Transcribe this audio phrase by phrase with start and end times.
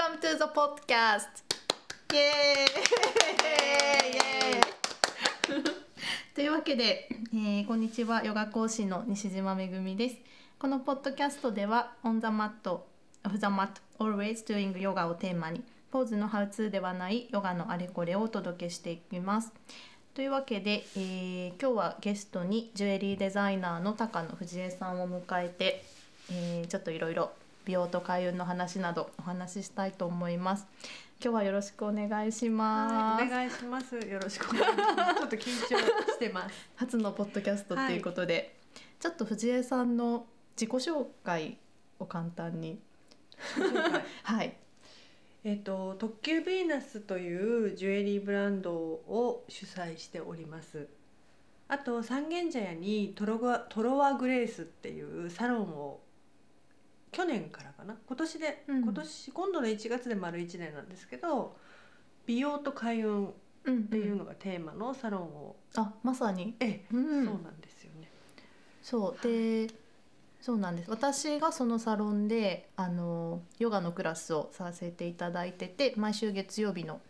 [0.00, 1.44] Welcome to the podcast!
[2.14, 2.72] イエー
[4.08, 5.64] イイエーイ
[6.34, 8.24] というわけで、えーこんにちは。
[8.24, 10.16] ヨガ講師の西島めぐみです。
[10.58, 12.50] このポッドキャストでは On the mat,
[13.24, 19.52] off the mat, always doing yoga をテーマにポーズのハウツーではないヨガのあれこれをお届けしていきます。
[20.14, 25.84] というわけで、えー今日はゲストにジュエリーデザイナーの高野藤江さんを迎えて、
[26.32, 27.32] えーちょっといろいろ
[27.64, 30.66] 美容と開運の話などお話ししたいと思います
[31.22, 33.94] 今日はよろしくお願いします、はい、お願いします。
[33.94, 35.14] よろしくお願いします。
[35.16, 35.78] ちょっと緊張
[36.14, 36.54] してます。
[36.76, 38.56] 初のポッドキャストっていうことで、
[38.98, 41.58] ちょっと藤江さんの自己紹介
[41.98, 42.80] を簡単に
[44.24, 44.56] はい
[45.44, 50.88] えっと特急ヴィーナスというジュエリーブランドを主催しております。
[51.68, 56.00] あと三軒茶屋にトロワトロワグレースっていうサロンを
[57.12, 57.96] 去年からかな？
[58.06, 58.82] 今年で、うん。
[58.82, 61.56] 今年今度の1月で丸1年なんですけど
[62.26, 63.30] 美容と開運っ
[63.64, 63.84] うんうん。
[63.88, 66.54] ていうのがテーマのサロンを、あまさに。
[66.60, 67.24] ええ、うん。
[67.26, 68.10] そうなんですよね。
[68.82, 69.22] そう。
[69.22, 69.68] で
[70.40, 70.90] そうなんです。
[70.90, 77.00] 私がそのサロンであのヨガのクラスをさせていただいてて毎週月曜日の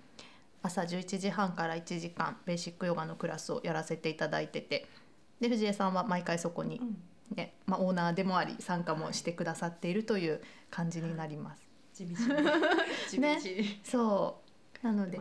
[0.63, 4.89] 朝11時半から1時間ベーシックヨガのクラスをやらせていただいてて
[5.41, 7.03] で藤江さんは毎回そこにう、ん
[7.37, 11.63] ねまあ、オーナーでもあり参加もしてくださっているという感じになります。
[11.95, 12.17] 地道に
[13.09, 14.41] 地道に、そ
[14.83, 14.87] う。
[14.87, 15.21] なので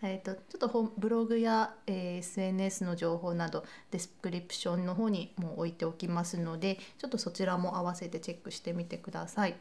[0.00, 9.56] えー、とちょっとブログや、えー SNS の情報など description の方にも置いておきますのでちょっとそちらも合わせてチェックしてみてください。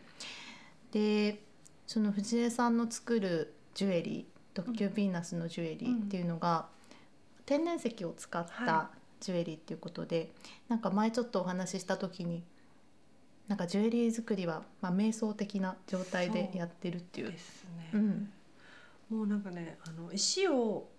[0.92, 1.42] で
[1.88, 6.68] その藤江さんの作るジュエリー特急ヴィーナスのジュエリーっていうのが、
[7.46, 8.90] 天然石を使ったは
[9.20, 10.32] ジュエリーっていうことで、
[10.68, 12.44] なんか前ちょっとお話しした時に
[13.48, 17.32] なんかジュエリー作りは、まあ、瞑想的な状態でやってるっていう。
[17.32, 17.90] ですね。
[17.94, 18.30] うん
[19.10, 20.90] もうなんかねあの石を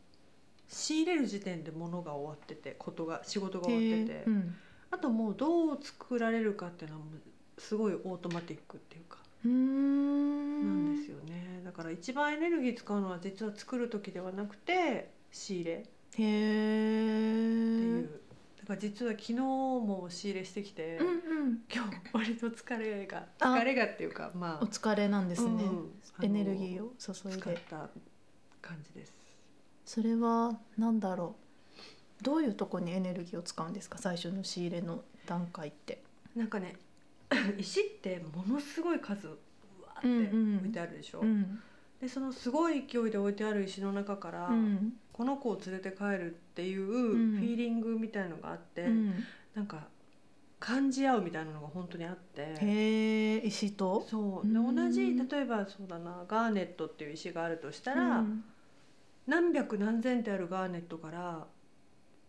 [0.66, 4.54] 仕入れる時点で物が終わっててことが仕事が終わってて、うん。
[4.90, 7.02] あともうどう作られるかっていうのは
[7.58, 10.92] すごいオートマティックっていうかなん。
[10.94, 11.60] んですよね。
[11.64, 16.24] だから一番エネルギー使うのは実は作る時ではなくて仕入れへえ。
[16.24, 18.08] いう、
[18.60, 21.10] だから実は昨日も仕入れしてきて、うんう
[21.50, 21.58] ん。
[21.72, 25.64] 今日割と疲れがあ疲れがっていうかまあお疲れなんですね。
[25.64, 27.60] うんエネルギーをを注いで。
[27.70, 27.88] た
[28.60, 29.12] 感じです。
[29.84, 31.36] それはなんだろ
[32.20, 32.24] う。
[32.24, 33.98] どういうとこにエネルギーを使うんですか？
[33.98, 36.02] 最初の仕入れの段階って。
[36.34, 36.74] なんかね
[37.58, 39.30] 石ってものすごい数う
[39.84, 41.62] わーってうんうん置いてあるでしょ、うん。
[42.00, 44.94] でそのすごい勢いで置いてある石の中から、うん。
[45.18, 49.12] この子を連れて帰るっていうフんィーリングみたいのがあって、うん。
[49.54, 49.88] なんか
[50.60, 53.46] 感じ合うみたいなのが本当にあってへえ。
[53.46, 54.06] 石と？
[54.08, 58.44] そうでうん同じ例えばそうだなガーネットっていう石があるとしたら、うん
[59.26, 61.46] 何百何千ってあるガーネットから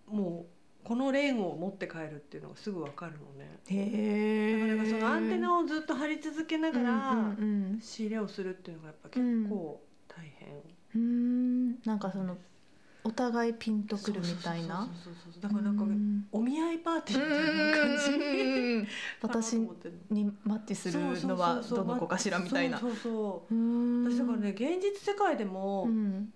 [0.05, 0.47] も
[0.83, 3.57] うこのレーンを持って帰るっていうのがすぐ分かるのね。
[3.67, 4.77] へえ。
[4.77, 7.35] だからそのアンテナをずっと張り続けながら、
[7.79, 10.49] 仕入れをするっていうのがやっぱ結構大変、
[10.95, 11.01] うん。
[11.01, 11.05] う
[11.71, 11.79] ん。
[11.85, 12.37] なんかその
[13.09, 14.87] お互いピンとくるみたいな。
[15.41, 16.27] だからなんかうん。
[16.31, 18.87] お見合いパーティーみたいな感じうん
[19.23, 19.57] 私
[20.11, 22.77] にマッチするのはどの子かしらみたいな。
[22.77, 23.53] そうそう
[24.05, 26.31] 私だからね現実世界でもうん。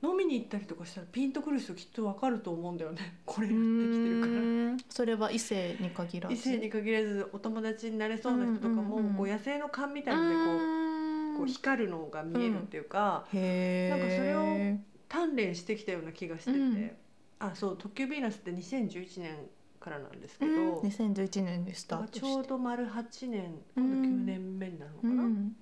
[0.00, 3.18] 飲みに行ったりとかしたらピンとくる人きっとわかると思うんだよね。
[3.26, 4.32] これうやってきてるから。
[4.32, 4.78] ん。
[4.88, 6.34] それは異性に限らず。
[6.34, 16.96] 異性に限らずお友達になれそうな人とかも、うんうんうんこう野生の勘みたいなのでこう,、こう光るのが見えるっていうか、へえなんかそれを鍛錬してきたような気がしてて、うん。
[17.40, 19.36] あそう「特急ヴィーナス」って2011年
[19.80, 25.56] からなんですけうど、ん2011年でスタちょうど丸8年うん今度9年目になるのかな、うん。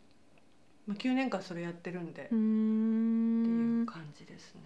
[0.86, 4.62] まあ、9年間それやってるんで、うっていんう感じですね。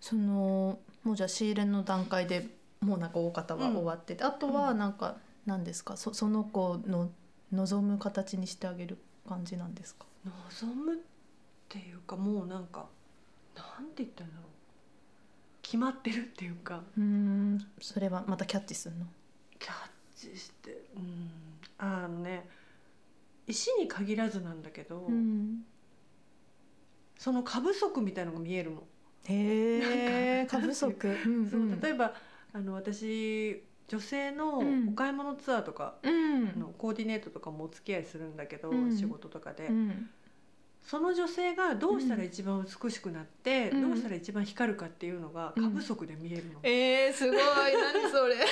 [0.00, 2.48] そのもうじゃあ仕入れの段階で
[2.80, 5.16] もうなんか大方は終わってて、あとはなんか
[5.46, 5.96] 何ですか？
[5.96, 7.10] そその子の
[7.52, 10.06] 望む形にしてあげる感じなんですか？
[10.60, 10.98] 望むっ
[11.68, 12.88] ていうかもうなんか
[13.56, 14.44] なんて言ったんだろう。
[15.62, 16.82] 決まってるっていうか。
[16.96, 19.06] うんそれはまたキャッチするの？
[19.58, 19.74] キャッ
[20.14, 21.30] チしてうん。
[21.78, 22.48] あのね
[23.46, 25.64] 石に限らずなんだけど、うん。
[27.18, 28.82] その過不足みたいのが見えるの。
[29.26, 31.08] へえ過不足。
[31.26, 32.14] うんそう例えば
[32.52, 34.88] あの私女性のうん。
[34.90, 36.48] お買い物ツアーとか、うん。
[36.48, 38.96] あのコーディネートとかもお付き合いするんだけど、うん。
[38.96, 40.10] 仕事とかで、うん
[40.82, 43.88] その女性がどうしたら一番美しくなって、うん。
[43.90, 46.60] どうしたら一番光るかっていうのが過不足で見えるの。
[46.62, 47.36] えー、すごい。
[47.36, 48.36] 何それ。
[48.40, 48.44] なん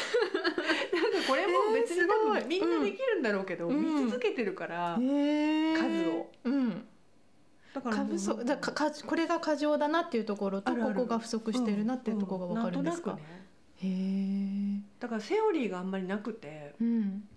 [1.24, 4.04] かれも別に多分みんなできるんだろうけど、うん。
[4.04, 5.76] 見続けてるから、へー。
[5.76, 6.30] 数を。
[8.08, 8.44] 不足。
[8.44, 13.14] だかかこれが過剰だなっていうところとここが不足してるなっていうところがわかるんですか？
[13.14, 13.22] ね
[13.76, 14.82] へえ。
[14.98, 17.28] だからセオリーがあんまりなくてうん。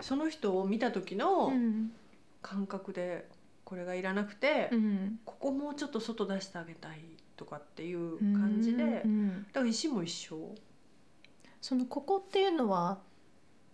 [0.00, 1.92] その人を見た時うのん。
[2.40, 3.28] 感覚で
[3.64, 5.18] これがいらなくて、うん。
[5.24, 7.00] ここもうちょっと外出してあげたい
[7.36, 9.46] とかっていう感じで、だうん。
[9.52, 10.54] から石も一緒
[11.60, 12.98] そのここっていうのは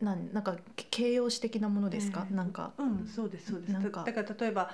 [0.00, 0.56] なんなんか
[0.90, 2.26] 形容詞的なものですか？
[2.28, 2.72] ええなんか。
[2.78, 4.70] うんそうですそうですなんかだだから例えば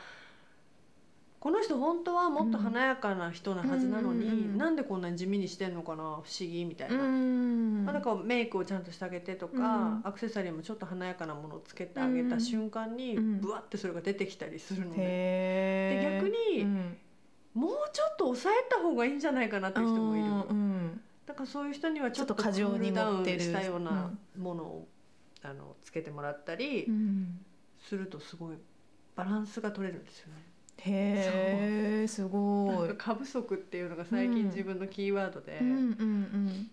[1.44, 4.56] この人本当はもっと華やかな人なはずなのに、うんうんうんうん。
[4.56, 14.96] なんでこんなに地味にしてんのかな不思議みたいな、んまあ、だからメイクをちゃんとしてあげてとか、うんアクセサリーもちょっと華やかなものをつけてあげた瞬間に、うんブワってそれが出てきたりするので。
[14.96, 16.96] で逆にうん。
[17.52, 21.00] もうちょっと抑えた方がいいんじゃないかなっていう人もいる、うん。
[21.26, 24.88] だからそういう人にはちょっと過剰にダウンしたようなものを、
[25.42, 27.44] あのつけてもらったりうん。
[27.80, 28.56] するとすごい
[29.14, 30.53] バランスが取れるんですよね。
[30.78, 32.08] へえ。
[32.08, 32.88] すごい。
[32.88, 33.12] なんか。
[33.12, 34.34] 過不足っていうのが最うん。
[34.34, 36.70] 近自分のキーワードで、うんうんうん。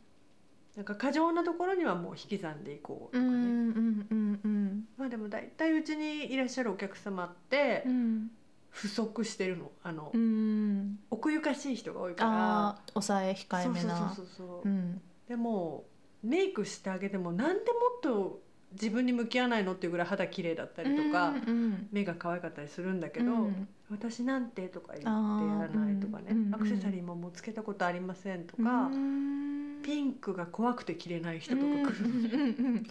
[0.76, 8.32] なんか過剰なところにはもう引き算でいこうとかね、うんうんうんうんまあでも大体うちにいらっしゃるお客様ってうん
[8.70, 9.70] 不足してるの。
[9.84, 10.98] あの、うん。
[11.10, 12.68] 奥ゆかしい人が多いかあら。
[12.70, 13.98] あ抑え控えめな。
[13.98, 14.72] そうそうそうそう、う。
[14.72, 15.84] んでも
[16.24, 18.42] メイクしてあげてもなんでもっと
[18.74, 29.82] 自分に向き合わないのっていうぐらい肌綺麗だったりとか、うん目が可愛かったりするんだけど、うん私なんてとか言ってやらないとかね、アクセサリーももうつけたことありませんとうか、ん。
[29.84, 32.86] ピンクが怖くて着れない人とか来る、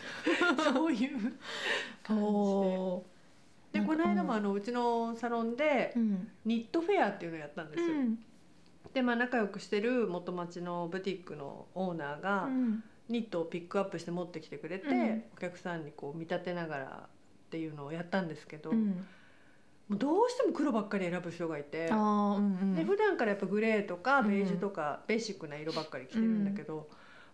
[0.62, 1.38] そういううん
[2.03, 3.05] 感お
[3.73, 3.81] じで。
[3.81, 5.94] でこの間もあのうちのサロンで
[6.44, 7.94] ニットフェアっていうのをやったんですよ。
[7.94, 8.19] うん。
[8.93, 15.25] でまあ仲良くしてる元町のブティックのオーナーがうんニットをピックアップして持ってきてくれて、うん。
[15.37, 19.07] お客さんにこう見立てながらっていうのをやったんですけど、うん。
[19.89, 21.89] もうどうしても黒ばっかり選ぶ人がいて。
[21.89, 22.75] うんうん。
[22.75, 26.89] で普段からやっぱグレーとかうんベージュとかベーシックな色ばっかり着てるんだけど、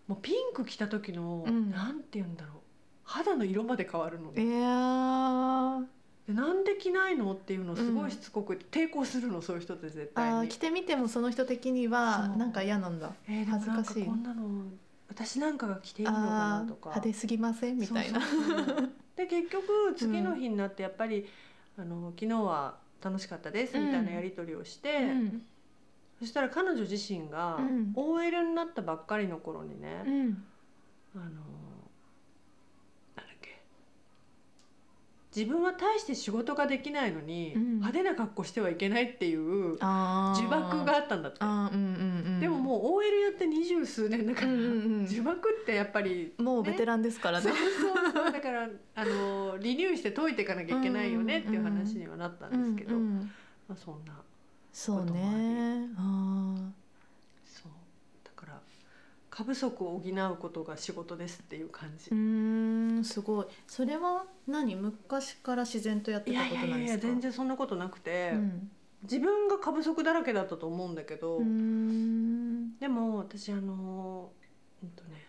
[0.06, 1.70] もうピンク着た時の、うん。
[1.70, 2.56] なんて言うんだろう。
[3.04, 4.32] 肌の色まで変わるの。
[4.32, 5.84] いね、やー。
[6.26, 10.48] でなんで着ないのっていうのをすごいしつこく抵抗するのそういう人って絶対に。
[10.48, 13.12] 着てみてもその人的にはなんか嫌なんだ。
[13.28, 14.04] えー恥ずかしい。
[14.04, 14.64] こんなの
[15.08, 16.90] 私なんかが着ていいのかあなとか。
[16.90, 17.78] ー派手すぎません？
[17.78, 18.20] みたいな。
[19.16, 21.26] で結局次の日になってやっぱり、
[21.78, 25.42] あの昨日は楽しかったですみたいなやり取りをして、うん。
[26.18, 27.92] そしたら彼女自身がうん。
[27.94, 30.44] OL になったばっかりの頃にね、うん。
[31.14, 33.60] あのなんだっけ
[35.36, 37.74] 自分は大して仕事ができないのに、うん。
[37.74, 41.38] 派手な格好してはいけないっていう呪縛があったんだって。
[41.42, 41.68] うんうんう
[42.30, 44.68] んでももう OL やって二十数年だから、うんうんう
[45.02, 45.06] ん。
[45.06, 45.36] 呪縛っ
[45.66, 47.50] てやっぱりもうベテランですからね。
[47.50, 48.32] そうそうそう。
[48.32, 53.30] だからあのリニューして解いていかなきゃいけないよねっていう話にはなったんですけど、うんうん。
[53.68, 54.12] まあ、そんな
[54.72, 56.85] そうこともねあそうだから
[59.36, 62.10] 過不足を補うことが仕事ですっていう感じ。
[62.10, 62.16] ーう。
[62.16, 63.46] ーんすごい。
[63.66, 64.74] それは何？
[64.76, 66.78] 昔から自然とやってたことなんですか？
[66.78, 68.70] やいや全然そんなことなくて、うん。
[69.02, 71.38] 自分が過不足だらけだったと思うんだけど、
[72.80, 74.30] でも私あの
[74.82, 75.26] うんとね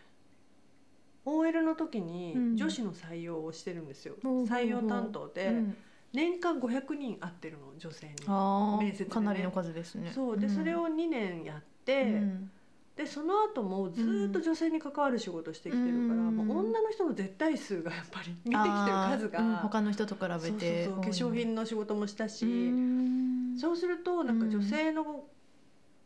[1.26, 2.56] OL の時にうん。
[2.56, 4.58] 女子の採用をしてるんですよ、ほうほうほう。
[4.58, 5.76] 採用担当で、うん。
[6.14, 8.14] 年間500人会ってるの女性に。
[8.26, 9.10] あ面接でね。
[9.10, 10.10] ーかなりの数ですね。
[10.14, 10.38] そう。
[10.38, 12.50] で、それを2年やって、うん
[12.98, 23.56] でその後もずーっと女性に関わる仕事してきてるから、うんもう女の人の絶対数がやっぱり見てきてる数が、うん他の人と比べて化粧品の仕事もしたし、うん。
[23.56, 25.24] そうするとなんか女性の、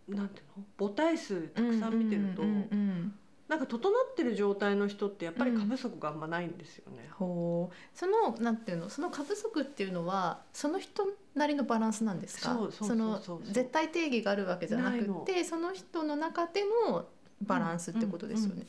[0.09, 0.65] なんていうの？
[0.79, 3.15] 母体数たくさん見てると、うんうんうん
[3.53, 7.07] なんか整ってる状態の人ってやっぱり過不足があんまないんですよね。
[7.11, 7.77] ほう。
[7.95, 12.55] そのなんていうのその過不足っていうのはその人なりのバランスなんですか？
[12.55, 13.43] そうそうそうのそう。
[13.45, 17.05] そう絶対定義があるわけじゃなくてその人の中での
[17.43, 18.67] バランスってことですよね。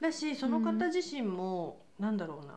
[0.00, 2.54] だしその方自身も、なんだろうな。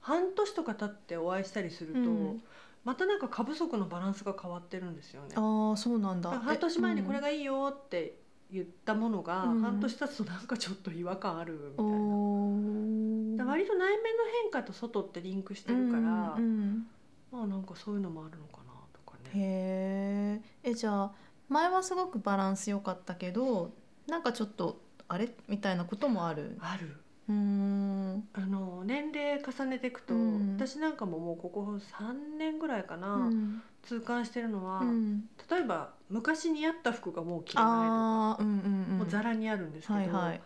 [0.00, 2.42] 半年とか経ってお会いしたりすると、うん。
[2.82, 5.34] またなんか過不足のバランスが変わってるんですよね。
[5.36, 6.30] ああそうなんだ。
[6.30, 8.23] 半年前にこれががいいよって
[8.54, 11.92] 言ったものが、うん半年経つとなんかちょっと違和感あるみたいな。
[11.92, 16.86] おだから割と内面の変化と外ってリンクしてるから、うんうん
[17.32, 19.30] まあなんかそういうのもあるのかなとかね。
[19.34, 21.12] へええじゃあ
[21.48, 23.72] 前はすごくバランス良かったけど
[24.06, 25.28] なんかちょっとあれ？
[25.48, 26.56] みたいなこともある？
[26.60, 26.96] ある。
[27.28, 28.28] うーん。
[28.34, 30.56] あの年齢重ねていくと、うん。
[30.56, 33.62] 私なんかももうここ3年ぐらいかな、うん。
[33.82, 35.28] 痛感してるのは、うん。
[35.50, 38.98] 例えば昔に合った服がもう着れないああうんうんとか、うん。
[38.98, 40.40] もうザラにあるんですけど、はいはい。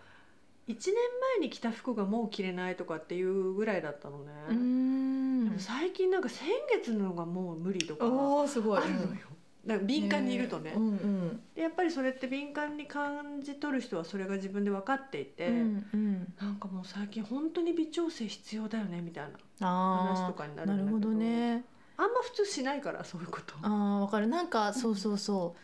[0.69, 0.95] 1年
[1.39, 5.45] 前に着た服がもう着れないとかっていうぐらいだったのね、うーん。
[5.47, 8.83] でも最近なんか先月のがもう無理とかおおすごい。
[8.83, 9.29] あるのよ、
[9.69, 11.41] なんか敏感にいるとね、うんうん。
[11.55, 16.35] でやっぱりそれって敏感に感じ取る人はそれが自分で分かっていて、うんうん。
[16.41, 19.25] なんかもう最近本当に微調整必要だよねみたい
[19.61, 20.97] なあ話とかになあるんだけど。
[20.97, 21.65] なるほどね。
[21.99, 23.55] あんま普通しないからそういうこと。
[23.61, 24.27] あーわかる。
[24.27, 25.55] なんかそうそうそ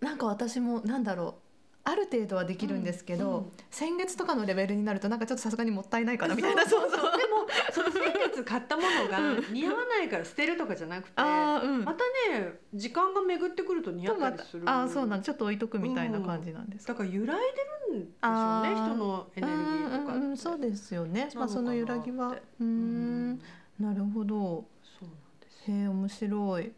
[0.00, 0.04] う。
[0.04, 1.43] なんか私もなんだろう
[1.86, 3.52] ある程度はできるんですけど、うんうん。
[3.70, 9.18] 先月とかのレベルになるとなんかちょっとさすがにもったいないかなみたいなそうそうでもその先月買ったものが
[9.52, 11.84] 似合わないから捨てるとかじゃなくてうん。
[11.84, 14.62] またね時間が巡ってくると似合ったりする。
[14.66, 16.86] あーそうなんちょっと置いとくみたいな感じなんです。
[16.86, 22.34] か、だから揺らいでるんでしょうね人のエネルギーとかうんうんうんそうですよね、まあ、その揺らぎは。
[22.60, 23.32] うん。
[23.32, 23.40] ん。
[23.78, 24.66] なるほど。
[24.82, 25.76] そうなんですよ。
[25.76, 26.72] へえ面白い。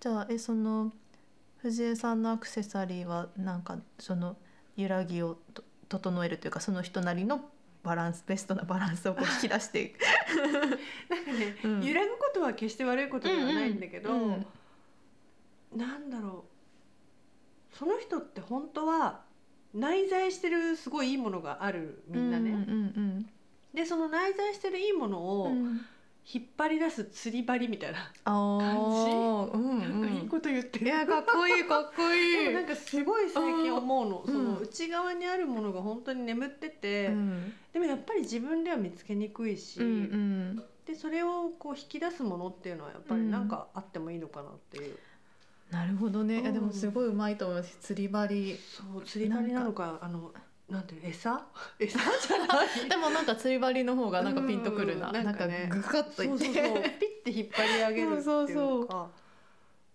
[0.00, 0.92] じゃあえその
[1.64, 4.36] 藤江さんのアクセサリーはなんかその
[4.76, 7.40] 揺らぎをと整えるというかその人なりの
[7.82, 9.98] バランスベストなバランスをこう引き出していく。
[11.08, 14.46] なんかね、うん揺らぐことは決して悪いことではないんだけど、うんうん
[15.74, 16.44] なんだろ
[17.72, 19.22] うその人って本当は
[19.72, 23.30] 内在してるすごいいいものがあるみんなね、うんうん
[23.72, 25.86] でその内在してるいいものをうんうん
[26.32, 32.54] 引っ張り出す釣り針みたいな、あーうんなんかいいこと言ってる、いやかっこいいかっこいい。
[32.54, 34.32] なんかすごい最近思うの、うん。
[34.32, 37.52] その内側にあるものが本当に眠ってて、うん。
[37.74, 40.62] でもやっぱり自分では見つけにくいし、うんうん。
[40.86, 44.96] でそれをこう引き出すものっていうのはやっぱりなんかあってもいいのかなっていう、
[45.70, 46.40] なるほどね。
[46.40, 47.76] いやでもすごいうまいと思います。
[47.80, 48.56] 釣り針。
[48.56, 50.32] そう釣り針なのかあの
[50.68, 51.46] なんていうの餌？
[51.78, 52.88] 餌じゃない？
[52.88, 55.08] でもなんか釣り針の方がなんかピンとくるな。
[55.08, 55.68] うんなんかね。
[55.70, 56.44] グカッといって。
[56.46, 56.82] そうそうそう。
[56.82, 56.90] ピッ
[57.24, 58.22] て引っ張り上げるっていうか。
[58.22, 58.88] そうそう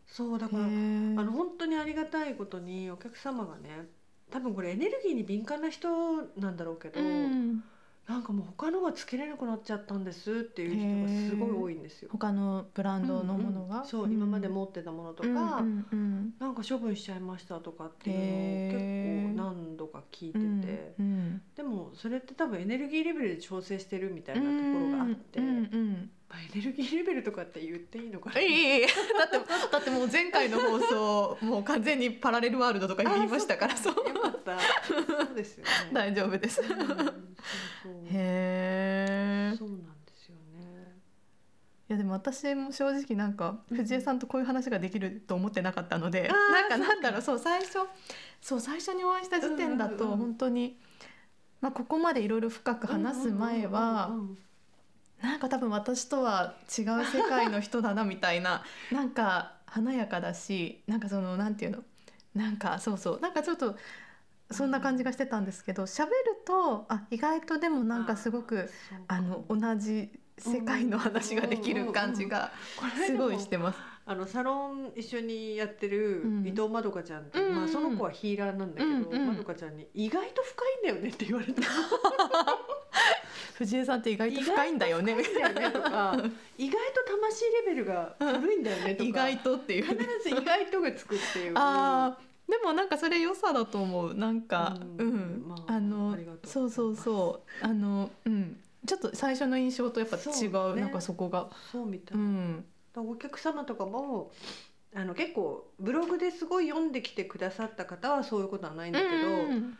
[0.08, 0.40] そう。
[0.40, 3.88] だからあの本当にありがたいことにお客様がね
[4.32, 5.90] 多分これエネルギーに敏感な人
[6.38, 7.64] なんだろうけど、うん
[8.10, 12.10] なんかもう他のがつけれなくなっちゃったんですっていう人がすごい多いんですよ。
[12.12, 13.76] 他のブランドのものが？
[13.76, 13.88] うんうん。
[13.88, 24.54] そう、今まで持ってたものとか、うんうんうんなんか処分しちゃいましたとかっていうのを結構何度か聞いてて、うんでもそれって多分エネルギーレベルで調整してるみたいなとこ
[24.92, 28.40] ろがあって、うんうんうんまあ、エネルギーレベルとかって言っていいのかな？
[28.40, 28.88] いいいいだ
[29.26, 34.60] ってだってもう前回の放送もう完全にパラレルワールドとか言いましたからそうよかった。
[34.88, 35.72] そうですよね。
[35.92, 36.62] 大丈夫です。
[36.62, 37.16] うんそうそう
[38.12, 39.56] へえ。
[39.58, 40.98] そうなんですよね。
[41.90, 47.80] いやでも私も正直なんか藤江さんとこういう話ができると思ってなかったので、なんかなんだろうそう最初
[48.40, 50.78] そう最初にお会いした時点だとうんうんうん本当に、
[51.60, 54.38] まあここまでいろいろ深く話す前は、うんうんうんうん
[55.22, 61.84] なんか多分私とは違う世界の人だなみたいな なんか華やかだしなんかそのなんていうの？
[62.36, 63.76] なんかそうそうなんかちょっと
[64.52, 66.14] そんな感じがしてたんですけど喋る
[66.46, 68.70] とあ意外とでもなんかすごく
[69.08, 72.52] あの同じ世界の話ができる感じが
[73.06, 73.80] すごいしてます。
[74.12, 76.48] あのサロン一緒にやってるうん。
[76.48, 77.56] 伊藤まどかちゃんって、うんうん。
[77.58, 81.62] まあその子はヒーラーなんだけど、うんうんまどかちゃんに意外と深いんだよねって言われた。
[83.54, 85.14] 藤江さんって意外と深いんだよね。
[85.14, 86.16] 深いんだよねとか、
[86.58, 89.84] 意外と魂レベルが古いんだよねとか、意外とっていう。
[89.84, 90.08] 必ね。
[90.24, 91.54] ず意外とがつくっていう。
[91.56, 94.16] ああでもなんかそれ良さだと思う。
[94.16, 95.10] なんかううん。
[95.12, 97.66] ん、まああのそうそうそう。
[97.66, 98.58] あのうん。
[98.88, 100.48] ちょっと最初の印象とやっぱ違そうね。
[100.50, 101.50] うなんかそこが。
[101.72, 102.18] そうみたい。
[102.18, 102.24] な。
[102.24, 102.66] うん
[103.02, 104.32] お客様とかも
[104.96, 109.78] あの結構ブログですごい読んできてくださった方はそういうことはないんだけど、うん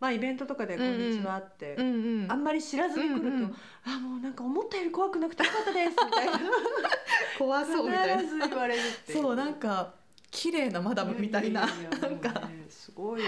[0.00, 1.86] まあイベントとかで「こんにちは」って、うん
[2.22, 6.38] うんあんまり知らずに来ると「うんうんあもうなんか思ったより怖くなくてよかったです」みたいな。
[7.36, 8.22] 怖そうみたいな。
[8.22, 9.94] 必ず言われるそうなんか
[10.30, 11.64] 綺麗なマダムみたいな。
[11.64, 12.48] いやいやいやなんか。
[12.68, 13.22] すごい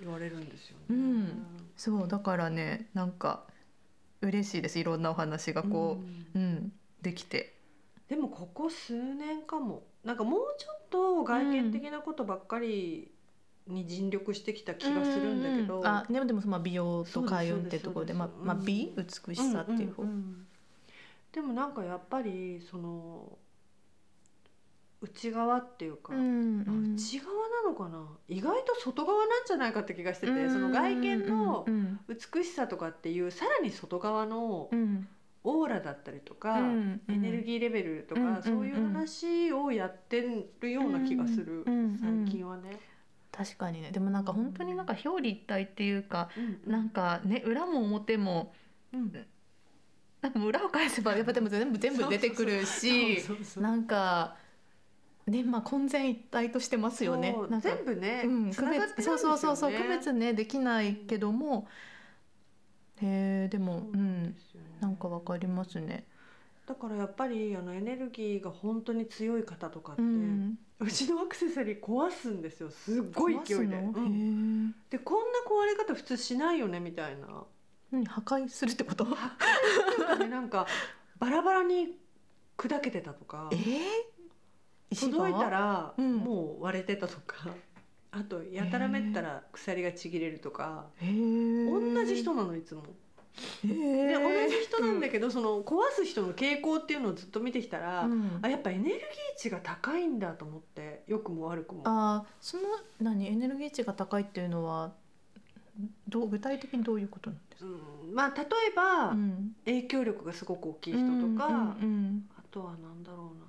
[0.00, 0.84] 言われるんですよね。
[0.90, 1.46] うん。
[1.76, 3.44] そうだからねなんか
[4.20, 4.78] 嬉しいです。
[4.78, 5.98] いろんなお話がこ
[6.34, 6.42] うん。
[6.42, 7.56] ううんできて
[8.08, 9.82] でもここ数年かも。
[10.04, 13.08] なんかもうちょっと外見的なことばっかり
[13.68, 20.02] に尽力してきた気がするんだけど、うあでもでもその美容と開運ってところでまあまあ美美しさっていう方。
[20.02, 20.46] んんん
[21.30, 23.38] でもなんかやっぱりその
[25.00, 26.94] 内側っていうか、うんうん。
[26.94, 28.04] 内側なのかな？
[28.28, 35.06] 意外と外側なんじゃないかって気がしてて、その外見のうん美しさとかっていうさらに外側のうん
[35.44, 40.20] オーラだったりとか、うんエネルギーレベルとか、うんそういう話をやって
[40.60, 42.78] るような気がする、うんうん最近はね。
[43.32, 43.90] 確かにね。
[43.92, 46.70] でもなんか本当になんか表裏一体っていうかうん。
[46.70, 48.52] なんかね裏も表も
[48.92, 49.12] うん。
[50.20, 53.18] なんか裏を返せばやっぱでも全部全部出てくるし
[53.56, 54.36] なんか
[55.26, 57.32] ねまあ混然一体としてますよね。
[57.34, 58.52] そうなんか全部ね、うん、ね
[58.96, 61.66] 別そうそうそうそう区別ねできないけども
[63.02, 64.34] へえでもそうんね。
[64.80, 66.06] なんかわかりますね。
[66.66, 72.70] だからやっぱりあのエネルギーが本当に強い方とかって、ううんちのアクセサリー壊すんですよ。
[72.70, 74.74] すっごい勢いで、うん。
[74.90, 77.26] へでこんな壊れ方普通しないよねみたいな。
[77.26, 77.44] ー
[77.90, 79.04] 何破壊するってこと？
[79.04, 79.12] ね
[80.30, 80.66] なんか
[81.18, 81.98] バラバラに
[82.56, 83.50] 砕けてたとか。
[83.52, 86.16] えー、届いたらうん。
[86.16, 87.48] もう割れてたとか、
[88.14, 91.94] あとやたらめったら鎖がちぎれるとか、へー。
[91.94, 92.82] 同じ人なのいつも。
[93.64, 98.38] へでー同じ人なんだけど、その壊す人の傾向っていうのをずっと見てきたら、うん。
[98.42, 99.00] あやっぱエネルギー
[99.38, 101.82] 値が高いんだと思って良くも悪くも。
[101.86, 102.64] あーその
[103.00, 104.92] 何エネルギー値が高いっていうのは
[106.06, 108.14] どう具体的にどういうことなんですか、うん。
[108.14, 109.56] まあ例えば、うん。
[109.64, 113.46] 影響力がすごく大きい人とか、うんうんあとはなんだろうな。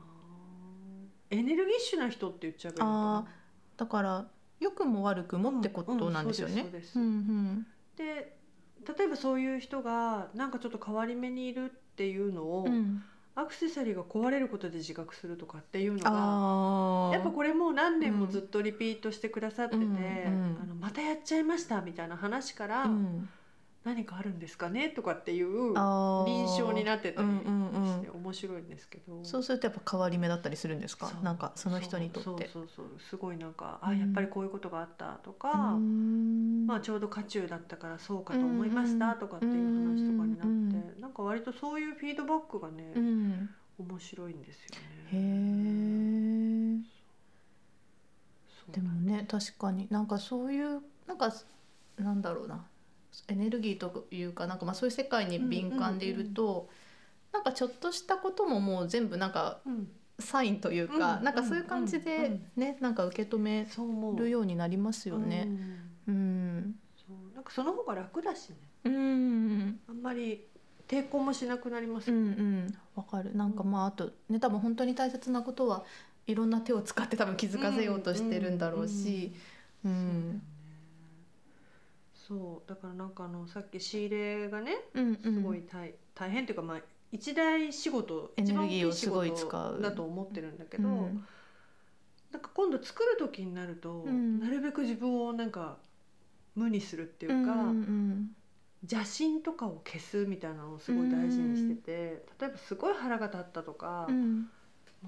[1.32, 3.28] エネルギッシュな人って言っちゃえばいいのかな。
[3.76, 4.26] だから
[4.64, 6.66] 良くも悪くもってことなんですよね。
[7.98, 8.38] で
[8.98, 12.74] 例えばそういう人がなんかちょっと変わり目にいるっていうのを、うん。
[12.74, 13.04] うん
[13.36, 20.58] アクセサリーが壊れることで自覚するとかっていうのがやっぱこれもう何年もずっとリピートしてくださってて、うんうん。
[20.62, 23.28] あのまたやっちゃいましたみたいな話から、うん
[23.84, 25.74] 何かあるんですかねとかっていう
[26.26, 27.88] 臨床になってたりうんうんうん。
[27.88, 31.12] して面白いんですけど、そうするとやっぱ変わり目だったりするんですか？
[31.22, 32.48] なんかその人にとって。
[32.48, 33.90] そうそうすごいなんか、うん。
[33.90, 36.66] あやっぱりこういうことがあったとか、うーん。
[36.66, 40.48] まあ、ちょうど渦中だったからそうかと思いましたとかっていう話とかになって、う
[41.00, 43.50] んなんか割とそういうフィードバックがね、うん。
[43.80, 44.76] 面白いんですよ
[45.12, 46.80] へね。
[46.80, 46.80] え
[48.66, 49.88] そうでもね確かに。
[49.90, 51.34] なんかそういうなんか
[51.98, 52.66] なんだろうな
[53.28, 56.70] エネルギーというかなんかまあそういう世界に敏感でいると、
[57.32, 59.88] なんかちょっとしたことももう全部なんかうん、
[60.20, 63.90] サインというか、うんなんかそういう感じうんでね、なんか受け止めそう。
[63.90, 65.48] 思うるようになりますよね。
[66.08, 67.36] うんうん、そう。
[67.36, 68.56] なんかその方が楽だしね。
[68.86, 70.46] うん、あんまり
[70.88, 72.12] 抵抗もしなくなります。
[72.12, 73.36] うん、うん、わかる。
[73.36, 75.84] なんかまああとね多分本当に大切なことは
[76.28, 79.34] いろんな手を使って多分気づかせようとしてるんだろうし、
[79.84, 80.42] ううんん
[82.34, 90.92] そうだからなんかあのさっき仕入れがねうん、うん、すごい大,、大変っていうかまあ一大仕事一番大きい仕すごい使う事だと思ってるんだけど、う。
[90.92, 91.24] ん。
[92.32, 94.40] なんか今度作る時になると、うん。
[94.40, 95.78] なるべく自分をなんか
[96.56, 98.36] 無にするっていうか、うんうん
[98.86, 104.50] 邪心とかを消すみたいなのをすごい大事にしてて、例えばすごい腹が立ったとか、うん、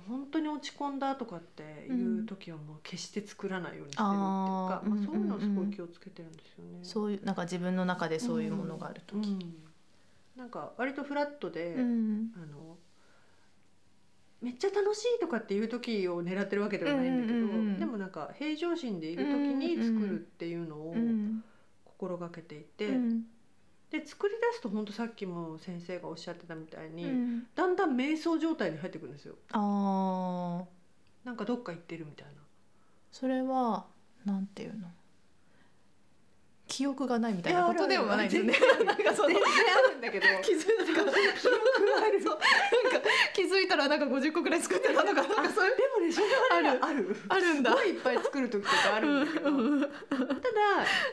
[0.08, 6.80] 本当に落ち込んだとかっていう時はもう決して作らないようにしてるっていうか、まあ、そういうのをすごうんうんい気をつけてるんですよね。
[6.84, 9.56] そういうなんか自分の中でそういうものがあるとき、うん。
[10.36, 12.32] なんか割とフラットで、うん。
[12.36, 12.78] あの
[14.42, 21.44] めっちゃ楽しいとかっていう時を狙ってるわけではないんだけど、うんうんうんでもなんか平常心でいる時に作るっていうのをうん。
[21.86, 23.24] 心がけていて、うん
[23.92, 27.48] で作り出すと本当さっきも先生がおっしゃってたみたいに、うん。
[27.56, 29.36] だんだん瞑想状態に入ってくるんですよ。
[29.52, 30.66] ああ
[31.24, 32.34] なんかどっか行ってるみたいな。
[33.12, 33.86] それは
[34.26, 34.88] なんていうの？
[36.68, 38.54] 記憶がないみたいなことではないですよね。
[38.86, 40.26] なんかその全然あるんだけど。
[40.42, 42.40] 気づいたなんか記憶があるそう
[42.92, 46.28] なんか気づいたらなんか50個くらい作ってたとかなんかそういうでもねそれ
[46.68, 47.16] はねある。
[47.30, 47.54] ある。
[47.56, 47.72] んだ。
[47.72, 49.82] すごいいっぱい作る時とかあるんだけど、うん。
[49.82, 49.92] ただ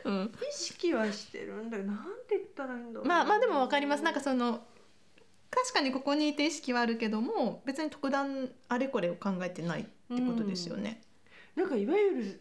[0.05, 0.33] うん。
[0.51, 1.99] 意識はしてるんだけどな。
[1.99, 4.03] んて言ったらいいんだろうまあまあでもわかります。
[4.03, 4.65] なんかその
[5.51, 11.03] 確かにここにいて意識はあるけども別に特段あれこれを考えてないってことですよね。
[11.55, 12.41] なんかいわゆる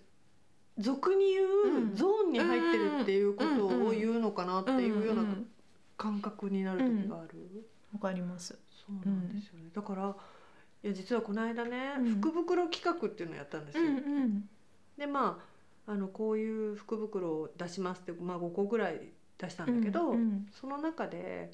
[0.81, 5.47] 俗に言うゾーンに入ってるっていうことを言うのかなっていうようなうん
[5.97, 8.57] 感覚になる時がある、わかります。
[8.71, 10.15] そうなんですよね、だから
[10.83, 12.05] いや実はこの間ね、うん。
[12.15, 13.91] 福袋企画っていうのをやったんですうよ、
[14.97, 15.39] でま
[15.87, 20.15] ああのこういう福袋を出しますって、まあ、5個ぐらい出したんだけど、
[20.59, 21.51] その中で、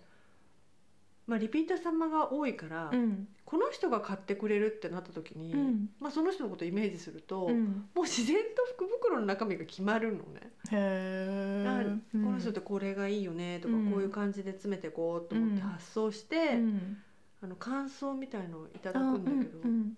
[1.28, 3.28] まあ、リピーター様が多いから、うん。
[3.46, 5.90] この人が買ってくれるってなった時に、うん。
[6.00, 7.90] まあ、その人のことをイメージすると、うん。
[7.94, 10.52] もう自然と福袋の中身が決まるのね。
[10.72, 11.98] へ。
[12.14, 13.92] この人ってこれがいいよねとか、うん。
[13.92, 15.62] こういう感じで詰めていこうと思ってうん。
[15.68, 16.98] 発送して、うん。
[17.42, 19.98] あの感想みたいのをいただくんだけど、うん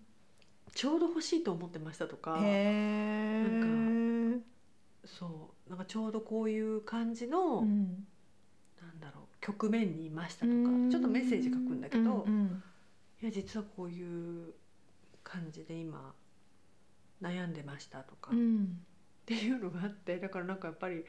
[0.76, 4.40] ちょうど欲しいと思ってましたとかうん、へえ。
[5.04, 8.06] そうなんかちょうどこういう感じの、うん
[9.02, 10.90] なんだろう局面にいましたとか、うん。
[10.92, 12.64] ちょっとメッセージ書くんだけど、うんうん。
[13.22, 14.54] いや実はこういう
[15.24, 16.14] 感じで今
[17.22, 18.80] 悩んでましたとか、っうん。
[19.26, 21.06] ていうのがあってだからなんかやっぱり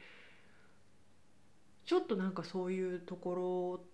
[1.85, 3.85] ちょっとなんかそういうところっ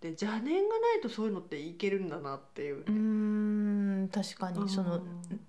[0.00, 4.04] て邪念がないとそういうのっていけるんだなっていううね。
[4.04, 4.98] ん確かにその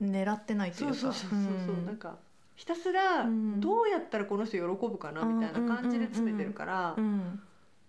[0.01, 2.17] うん狙ってないといかそううそうそうそうそう、んなんか
[2.55, 3.59] ひたすらうん。
[3.59, 7.39] どうやったらこの人喜ぶかなみたいな感じで詰めてるから、うん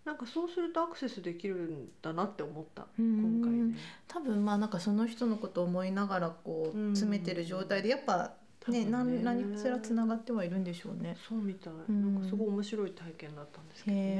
[0.08, 2.86] なんかそうするとアクセスできるんだなって思った。
[2.98, 3.40] うん。
[3.42, 3.76] 今回ね。
[4.08, 8.90] 多分まあなんかその人のことを思いながらこううん詰めてる状態でやっぱ多分ね。
[8.90, 11.14] 何何かしらつながってはいるんでしょうね。
[11.28, 12.14] そうみたい、ん。
[12.14, 14.12] なんかすごい面白い体験だったんですけへどね。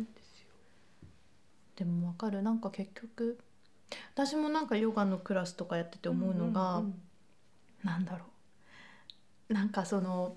[0.00, 0.04] え。
[1.74, 2.40] でもわかる。
[2.40, 3.40] なんか結局
[4.14, 6.94] 私もなんかヨガのクラスとかやってて思うのが、んん。
[7.82, 8.26] なんだろ
[9.50, 9.54] う。
[9.54, 10.36] なんかその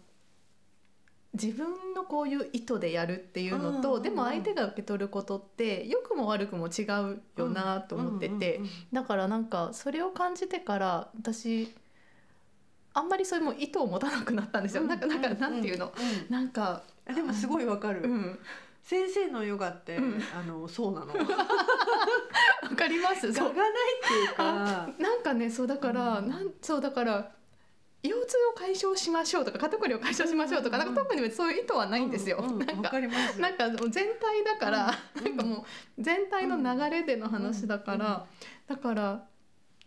[1.41, 11.73] 自分のこういう意図でやるっていうのと、うんでも相手が受け取ることって良くも悪くも違うよなと思ってて、うんうんうんだからなんかそれを感じてから私
[12.93, 14.83] あんまりそういうもう意図を持たなくなったんですよ。
[14.83, 18.39] なんかなんかなんていうの、うんなんか、あでもすごいわかる、うん、
[18.81, 20.21] 先生のヨガって、うん。
[20.33, 21.07] あのそうなの？
[21.11, 23.33] わかります？
[23.33, 23.49] そう。
[23.49, 24.89] 我がないっていうか。
[24.97, 26.29] なんかねそうだから、うん。
[26.29, 27.31] なんそうだから
[28.07, 32.37] 腰痛を解消しましょうとか肩こりを解消しましょうとか、うんなんか特にそういう意図はないんですよ。
[32.41, 33.01] ううなんか全
[33.91, 35.63] 体だから、うんなんかもう
[35.97, 38.25] 全体の流れでの話だから、
[38.67, 39.27] だから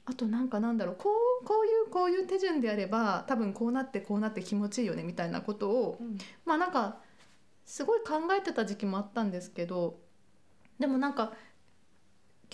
[0.05, 1.11] あとなんかなんだろうこ
[1.43, 6.19] うこういうこういう手順であれば多分こうなってこうなって気持ちいいよねみたいなことをうん。
[6.45, 6.99] まあなんか
[7.67, 9.99] すごい考えてた時期もあったんですけど
[10.79, 11.33] でもなんか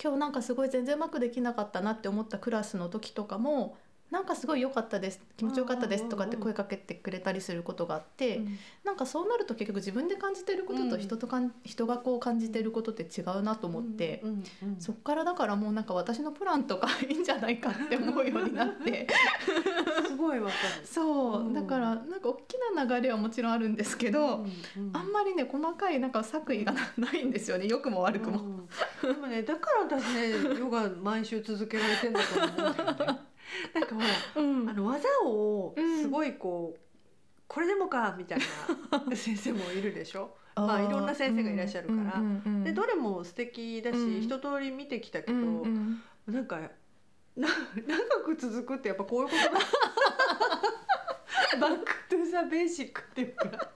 [0.01, 3.77] 今日なんかすごい全然うまくできなかったなって思ったクラスの時とかも
[4.11, 8.57] なんかすごい良かったです気持ちよかったですとかって声かけてくれたりすることがあって、うん。
[8.83, 11.01] なんかそうなると結局自分で感じてることとうん。
[11.01, 14.21] 人とかん、人がこう感じてることって違うなと思って。
[14.23, 19.07] うんうんそっからだからもうなんか私のプランとかいいんじゃないかって思うようになって。
[20.07, 20.85] すごいわかる。
[20.85, 21.53] そう、うん。
[21.53, 27.67] だからなんか大きな流れはもちろんあるんですけど、うんうんあんまりね細かいなんか作為がなないんですよね。
[27.67, 28.39] 良くも悪くも。
[29.03, 29.13] うん。
[29.13, 33.19] でもねだから私ねヨガ毎週続けられてんだと思うんだよね
[33.73, 34.69] なんかほらうん。
[34.69, 36.79] あの技をうんすごいこう、
[37.47, 38.39] これでもかみたい
[39.09, 40.35] な 先生もいるでしょ？
[40.55, 42.19] まあいろんな先生がいらっしゃるから。
[42.19, 44.21] うんうんうんでどれも素敵だし、うん。
[44.21, 46.01] 一通り見てきたけうど、んうん。
[46.27, 46.59] なんか
[47.35, 49.59] な長く続くってやっぱこういうことだ。
[51.59, 53.69] バックトゥザベーシックっていうか、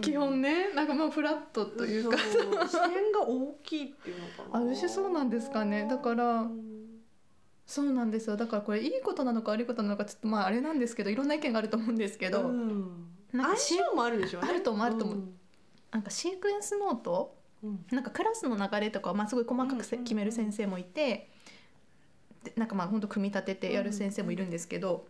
[0.00, 2.16] 基本ねねなんかまあフラットというか。
[2.18, 4.64] 視点が大きいっていうのかな。
[4.64, 5.86] あ私そうなんですかね。
[5.90, 6.79] だからうん
[7.70, 8.36] そうなんですよ。
[8.36, 13.06] だからこれいいことなのか悪いことなのかちょっとまああれなんですけどいろんな意見があると思うんですけど、うん。
[13.32, 14.48] なんか相性もあるでしょうね。
[14.50, 15.18] あると思うあると思う。
[15.92, 17.86] なんかシークエンスノートうん。
[17.92, 21.30] なんかクラスの流れとか、まあ、すごい細かく決める先生もいて
[22.42, 25.06] でなんかまあ本当組み立ててやる先生もいるんですけど、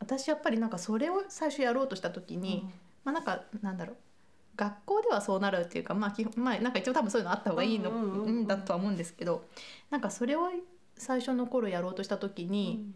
[0.00, 2.68] 私やっぱりなんかそれを最初やろうとした時に、
[3.04, 3.96] まあなんかなんだろう。
[4.56, 9.44] 学校ではそうなるっていうかまあ基本まあなんか一応多分そういうのあった方がいいのうんうんうんうんんだとは思うんですけど
[9.88, 10.50] なんかそれを
[10.98, 12.50] 最初の頃やろうとした時うん。
[12.50, 12.92] に、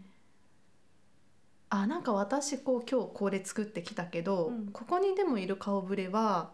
[1.70, 4.66] あなんか私こう今日これ作ってきたけど、うん。
[4.68, 6.52] ここにでもいる顔ぶれは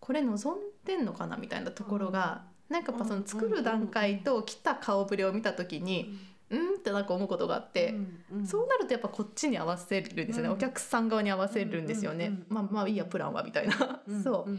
[0.00, 6.18] これ望んでんのかなみたいなところが、なんかやっぱその作る段階と来た顔ぶれを見た時に、
[6.50, 6.74] うん。
[6.74, 7.94] ってなんか思うことがあって。
[8.32, 10.54] うんそうなるとやっぱこっちに合わせるんですよね、うん。
[10.54, 14.56] お客さん側に合わせるんですよね、うんうんうんまあまあいいやプランはみたいな、うんそう、ん。
[14.56, 14.58] っ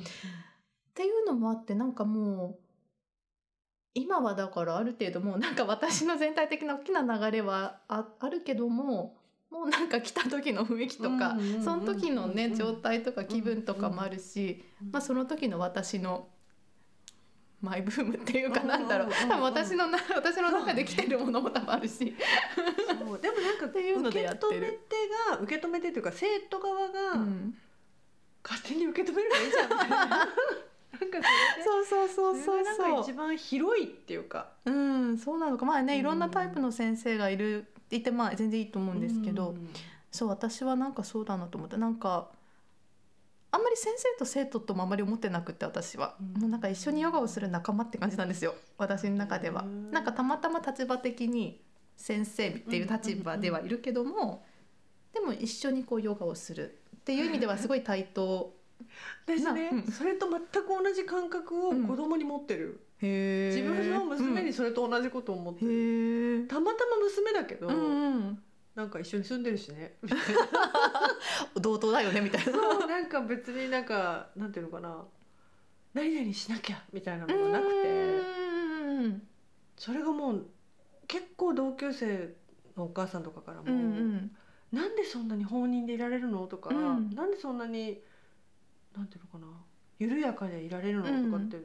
[0.93, 2.59] ていうのもあってなんかもう
[3.93, 9.17] 今はだからある程度もうなんか私の全体的な大きな流れはああるけども
[9.49, 16.29] もうなんか来た時の雰囲気とか、その時のねうん状態とか気分とかもあるし、まあ、その時の私の
[17.59, 18.63] マイブームっていうかう。
[18.63, 22.15] んなんだろう多分私のな私の中で来てるものも多分あるし。
[23.05, 23.19] そう。
[23.19, 27.53] でもなんかっていうのでやってる受け止め手が受け止め手というか生徒側がうん。
[28.43, 29.97] 勝手に受け止めればいいじゃんみたいな。
[30.07, 31.19] なんか
[31.63, 32.63] そうそうそうそそう。
[32.75, 34.49] そう一番広いっていうか。
[34.65, 35.65] うんそうなのか。
[35.65, 39.69] まあねいろんなうんタイプの先生がいるいてまあ全然いいと思うんですけど、うん。
[40.11, 42.29] そう私はなんかそうだなと思ってなんか
[43.51, 46.41] あんまり先生と生徒ともあまり思ってなくて私は、うん。
[46.41, 48.55] もうなんか一緒にヨガをする仲間って感じなんですよ。
[48.77, 49.63] 私の中では。
[49.63, 51.61] うんなんかたまたま立場的に
[51.97, 54.45] 先生っていう立場ではいるけども、
[55.13, 58.53] でも一緒にこうヨガをするっていう意味ではすごい対等
[59.25, 59.83] 私ね、なうん。
[59.83, 68.43] それと全く同じ感覚を子供に持ってる、へ自分の娘にそれと同じことを思ってへる、えたまたま娘だけど、うんうん。
[68.75, 69.97] なんか一緒に住んでるしね。
[71.59, 72.51] 同等だよねみたいな。
[72.51, 75.05] そうなんか別になんかなんていうのかな。
[75.93, 77.89] 何々しなきゃみたいなのがなくて。
[77.89, 79.27] うん
[79.81, 80.45] それがもう
[81.07, 82.35] 結構同級生
[82.77, 84.31] のお母さんとかからも、うんうん。
[84.71, 86.45] なんでそんなに放任でいられるの？
[86.45, 87.09] とか、うん。
[87.09, 87.99] なんでそんなに
[88.95, 89.51] なんていうのかな。
[89.99, 91.57] 緩やかでいられるのとかって、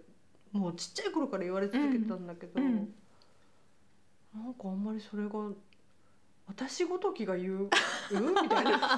[0.53, 2.95] もうちっちゃい頃から言われ続けてたんだけど、うん。
[4.35, 5.31] なんかあんまりそれが
[6.47, 7.71] 私ごときが言う
[8.13, 8.71] うんみたいな。
[8.71, 8.97] なんか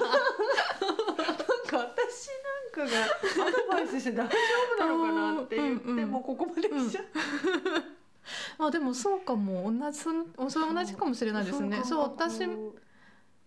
[1.77, 2.29] 私
[2.77, 4.35] なんかがアドバイスして大丈
[4.75, 7.05] 夫なのかなって言って、うんうんもうここまで来ちゃっ
[8.57, 9.71] まあでもそうかも。
[9.71, 11.81] 同じそれ同じかもしれないですね。
[11.83, 12.41] そう私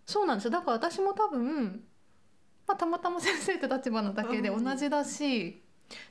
[0.07, 0.51] そうなんですよ。
[0.51, 1.85] だから私も多分、
[2.73, 5.63] まあ、たまたま先生って立場なだけでうん同じだし、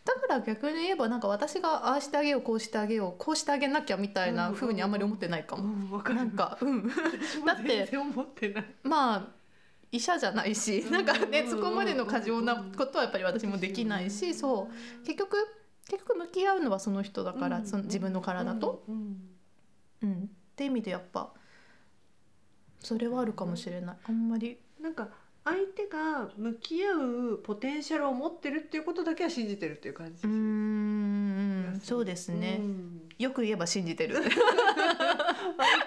[0.05, 5.87] だから逆に言えばなんか私がああしてあげようこうしてあげようこうしてあげなきゃみたいな風にあんまり思ってないかうも。
[5.87, 6.15] んわかる。
[6.17, 6.87] なんかうん。
[7.45, 8.65] だって全然思ってない。
[8.83, 9.27] まあ
[9.91, 15.05] 医者じゃないしなんかねうんそこまでの過剰なことはやっぱり私もできないしそう。
[15.05, 15.35] 結局
[15.89, 19.21] 結局向き合うのはその人だから、うんその自分の体と、うん。
[20.03, 20.13] うん。
[20.13, 21.33] って意味でやっぱ
[22.79, 23.97] それはあるかもしれない。
[24.07, 24.59] あんまり。
[24.79, 25.09] なんか
[25.43, 31.79] 相手が向き合うポテンシャルを持ってるっていうことだけは信じてるっていう感じですうん。
[31.83, 33.01] そうですね、うん。
[33.17, 34.17] よく言えば信じてる。
[34.17, 34.25] 悪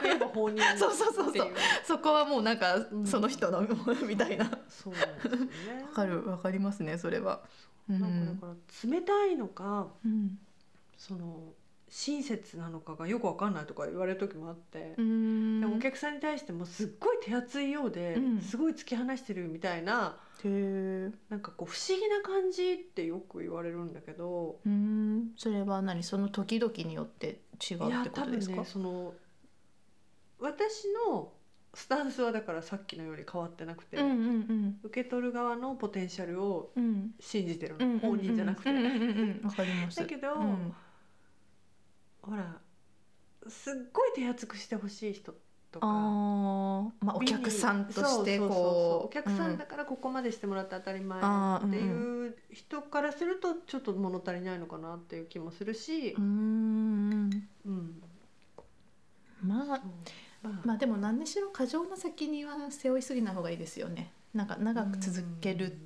[0.00, 1.50] く言えば放任そうそうそうそう。
[1.84, 3.62] そこはもうなんかうんその人の
[4.06, 4.44] みたいな。
[4.44, 7.42] わそうですよねかるわかりますねそれは。
[7.88, 10.36] うんなんかだから冷たいのかうん。
[10.96, 11.52] その
[11.96, 15.60] 親切なのかがよくわかんないとか言われる時もあってう、ん。
[15.60, 18.40] でもお客さんに対してもすっごい手厚いようで、うん。
[18.40, 20.16] すごい突き放してるみたいな
[21.30, 25.30] なんかこう不思議な感じってよく言われるんだけどうん。
[25.36, 26.02] それは何？
[26.02, 28.56] その時々によって違うってことですか？
[28.56, 29.14] ねその
[30.40, 31.32] 私の
[31.74, 36.84] スタンスはだからさっきのように変わってなくて、うんうん受け取る側のポテンシャルをうん。
[36.84, 38.72] うん信じてるの、うん本人じゃなくて。
[38.72, 40.74] だけど、うん
[42.26, 42.58] ほら
[43.48, 45.34] すっごい手厚くしてほしい人
[45.70, 45.86] とか。
[45.86, 56.14] あーまあお客さんとしてこうお客さんだからここまでしてもらって当たり前っていう人からするとちょっと物足りないのかなっていう気もするし。
[56.16, 57.48] う、ん。
[57.66, 58.02] うん。
[59.42, 59.82] まあまあ。
[60.64, 64.12] まあでも何にしろ過剰な責任は背負いすぎない方がいいですよね。
[64.34, 65.78] なんか長く続ける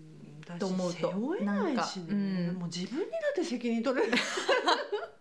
[0.50, 0.58] うん。
[0.58, 1.08] と思うと。
[1.08, 2.14] だし背負えないしね、なんかう
[2.54, 2.58] ん。
[2.58, 4.12] もう自分にだって責任取れる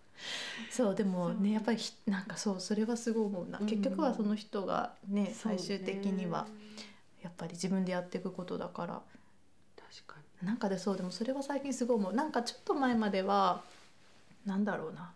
[0.70, 3.66] そうでもねやっぱりひなんかそうそれはすごい思うな、うん。
[3.66, 6.48] 結局はその人がね最終的には
[7.22, 9.02] やっぱり自分でやっていくことだから。
[9.76, 12.14] 確かなんかでそうでもそれは最近すごい思う。
[12.14, 13.62] なんかちょっと前までは
[14.46, 15.14] なんだろうな。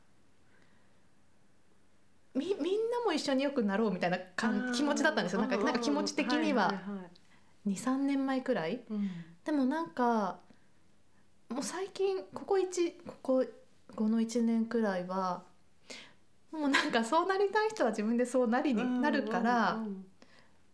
[2.34, 5.42] みみんなも一緒によくなろうみたいなに感気持ちだったんですよ。
[5.42, 7.02] なんかなんか気持ち的にははいはいは
[7.66, 7.70] い。
[7.70, 8.82] 23年前くらい。
[8.90, 9.10] うん。
[9.44, 10.40] でもなんか
[11.50, 13.46] もう最近ここ1ここ
[13.96, 15.44] この1年くらいは
[16.52, 19.88] もうなんかそうなりたい人は自分でそうなりになるから、うんうん。
[19.88, 20.06] うん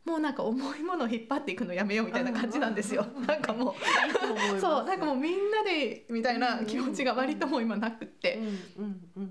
[0.08, 3.06] もうなんか重いものを引っ張っていくのやめようみたいな感じなんですよ。
[3.14, 8.40] うんなんかもうそうなんかもうみんなでみたいな気持ちが割ともう今なくって、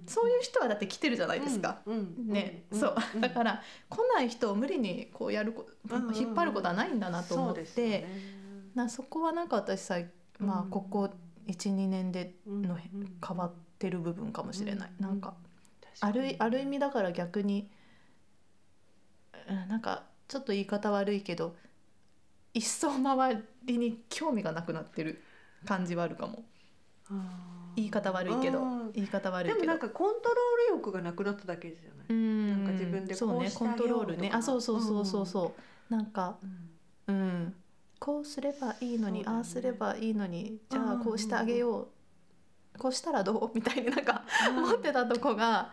[0.06, 1.80] そういう人はだって来てるじゃないですか。
[2.18, 2.94] ね、うんそう。
[3.14, 3.20] うん。
[3.22, 5.66] だから来ない人を無理にこうやるこ
[6.14, 8.06] 引っ張ることはないんだなと思って、ね。
[8.74, 9.96] なそこはなんか私さ
[10.38, 11.08] まあここ
[11.48, 12.76] 12年での
[13.26, 15.34] 変わってる部分かもしれない、なんか
[16.00, 17.68] あるいある意味だから逆に
[19.48, 21.54] うんなんかちょっと言い方悪いけど
[22.54, 25.22] 一層周りに興味がなくなってる
[25.66, 26.44] 感じはあるかも。
[27.76, 28.60] 言い方悪いけど。
[28.60, 32.50] うん言い方悪いでもなんかコントロール欲がなくなっただけじゃない、うん。
[32.50, 34.30] なんか自分でそうねこうしてコントロールね。
[34.32, 35.54] あそうそうそうそうそ
[35.90, 36.38] う、なんか
[37.08, 37.14] うん。
[37.14, 37.54] うん。
[37.98, 39.24] こうすればいいのに、ね。
[39.26, 41.04] ああすればいいのにじゃあうん。
[41.04, 41.88] こうしてあげよう、
[42.78, 43.50] こうしたらどう？
[43.54, 44.24] みたいになんか
[44.56, 45.72] 思ってたとこが、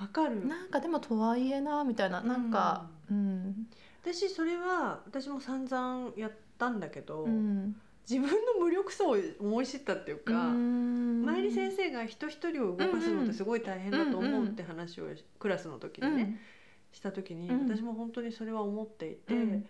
[0.00, 0.46] わかる。
[0.46, 3.66] なんかでもとはいえなみたいななんかうん。
[4.02, 7.76] 私それは私も散々やったんだけど、うん。
[8.08, 15.04] 自分の無力さを思い知ったっていうか、前に先生が人一人を動かすのってすごい大変だと思うって話を
[15.38, 16.38] クラスの時にね、
[16.92, 17.68] した時に、うん。
[17.70, 19.66] 私も本当にそれは思っていて、うん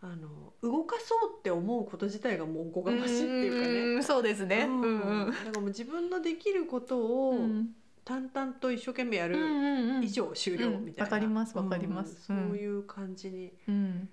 [0.00, 3.98] あの動かそうって思うこと自体がもうおこがましいっていうかね。
[3.98, 4.64] んそうですね。
[4.64, 4.80] うん。
[4.80, 5.30] うんうん。
[5.30, 7.74] だからもう自分のできることをうん。
[8.04, 12.22] 淡々と一生懸命やるうん以上終了うんみたいな、わかりますわかります。
[12.22, 14.08] そういう感じにうん。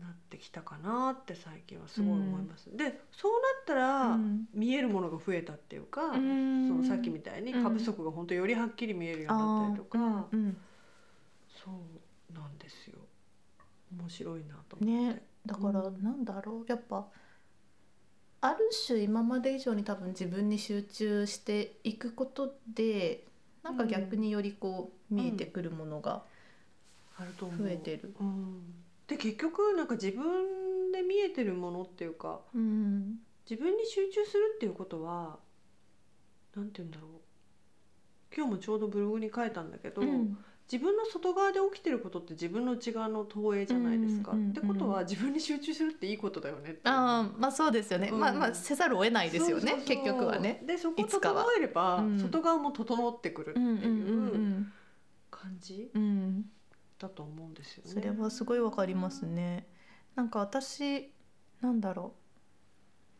[0.00, 2.74] なってきたかなって最近はすごい思います。
[2.74, 4.48] でそうなったら、うん。
[4.54, 6.68] 見えるものが増えたっていうか、うん。
[6.68, 7.64] そのさっきみたいにうん。
[7.64, 9.98] 過不足が本当よりはっきり見えるようになったりとか、
[11.62, 12.99] そうなんですよ
[14.00, 15.14] 面白いなと思って。
[15.14, 16.02] ねだからうん。
[16.02, 16.64] なんだろう。
[16.68, 17.06] やっぱ
[18.42, 23.26] ある種今まで以上に多分自分に集中していくことで
[23.62, 26.22] なんか逆によりこう見えてくるものが
[27.18, 27.58] あると思う。
[27.58, 28.14] 増えてる。
[28.18, 28.74] うん、
[29.06, 33.18] で結局なんか自分で見えてるものっていうかうん。
[33.48, 35.38] 自分に集中するっていうことは
[36.54, 37.10] なんて言うんだろう。
[38.34, 40.38] 今日もちょうどブログに書いたんだけど、うん
[40.70, 44.30] 自分の外側で起きてることって自分の内側の投影じゃないですか。
[44.32, 46.76] ってことは自分に集中するっていいことだよね。
[46.84, 48.20] ああまあそうですよね、うん。
[48.20, 50.62] まあまあせざるを得ないですよね結局はね。
[50.64, 51.42] でそこいつかは。
[51.42, 52.20] 整えれば、うん。
[52.20, 54.72] 外側も整ってくるっていううん
[55.28, 55.90] 感じ
[57.00, 57.90] だと思うんですよね。
[57.90, 59.66] それはすごいわかりますね。
[60.14, 61.10] なんか私
[61.60, 62.20] なんだろう。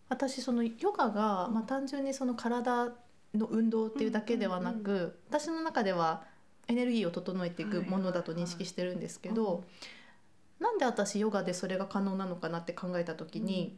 [0.09, 2.93] 私そのヨガが、まあ、単純にその体
[3.35, 5.15] の運動っていうだけではなく、うん。
[5.29, 6.30] 私の中では
[6.71, 9.65] エネルギーを整えていくものだと認識してるんですけど、
[10.61, 13.77] なんで私ヨガでそれが可能なのかなって考えた時に、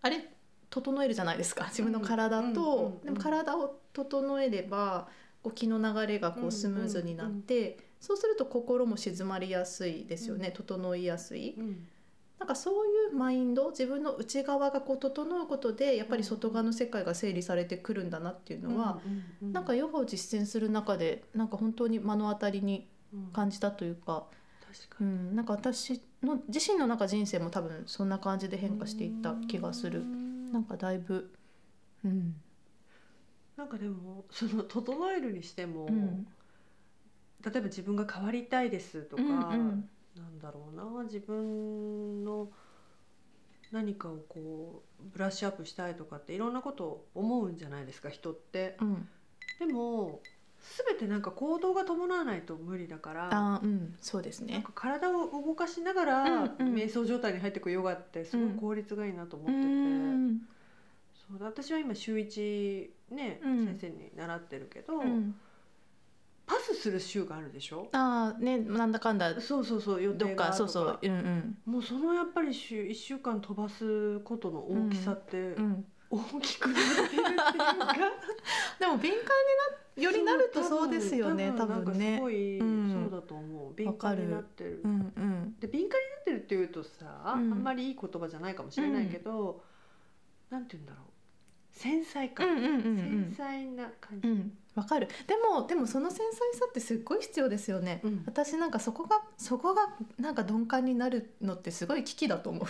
[0.00, 0.32] あれ
[0.70, 1.66] 整えるじゃないですか。
[1.70, 3.00] 自分の体と、うんうんうんうん。
[3.02, 5.08] でも体を整えれば
[5.42, 10.54] こう気の流れがこうスムーズになって、そうすると心も静まりやすいですよね、うん。
[10.54, 11.54] 整いやすい。
[11.58, 11.88] うん
[12.42, 23.26] なんかそういうマインド自分の内側がこう整うことでやっぱり外側の世界が整理されてくるんだなっていうのは、うんうんなんかヨガを実践する中でなんか本当に目の当たりにうん。
[23.32, 24.24] 感じたというか、
[25.00, 30.00] うん、なんか私の自身の中人生も多分そんな感じで変化していった気がする。
[30.00, 30.02] う。
[30.02, 30.50] ん。
[30.50, 31.30] なんかだいぶ、
[32.04, 32.34] うん。
[33.56, 36.26] なんかでもその整えるにしても、うん。
[37.44, 39.32] 例えば自分が変わりたいですとか、うんう
[39.72, 41.04] んなんだろうな。
[41.04, 42.50] 自分の
[43.70, 48.76] 何かをこうブラッシュアップしたいとかっていろんなことを思うんじゃないですか人って。
[48.80, 49.08] うん、
[49.58, 50.20] でも
[50.86, 53.28] 全てなんか行動が伴わないと無理だから。
[53.32, 53.94] あーうん。
[54.00, 54.54] そうですね。
[54.54, 56.74] なんか体を動かしながら、うんうん。
[56.74, 60.38] 瞑想状態に入っていくヨガってすごい効率がいいなと思うってて、ん。
[61.14, 63.66] そう私は今週一ね、うん。
[63.66, 65.34] 先生に習ってるけど、うん、
[66.46, 67.88] パスする週があるでしょ？
[67.92, 69.40] ああねなんだかんだ。
[69.40, 70.44] そうそうそう予定がとか。
[70.50, 70.98] かそうそう。
[71.02, 71.58] うんうん。
[71.64, 75.84] もうそのやっぱり週1週間飛ばすことの大きさってうん。
[76.10, 77.94] 大きくなってるっていうか、
[78.78, 82.18] でも敏感になよりなるとそうですよね多分なんかすね。
[82.20, 83.08] ごい、うん。
[83.10, 83.74] そうだと思う。
[83.74, 85.56] 敏感になってる、うんうん。
[85.58, 87.52] で敏感になってるっていうとさ、うん。
[87.52, 89.64] あんまりいい言葉じゃないかもしれないけど、
[90.50, 91.11] なんて言うんだろう
[91.72, 93.34] 繊細感、うんうんうんうん。
[93.34, 94.52] 繊細な感じ、うん。
[94.74, 95.08] わかる。
[95.26, 98.22] でもでもその繊細さってすっごい必要ですよね、うん。
[98.26, 99.82] 私なんかそこがそこが
[100.18, 102.64] なんか鈍感になるのってすごい危機だと思う。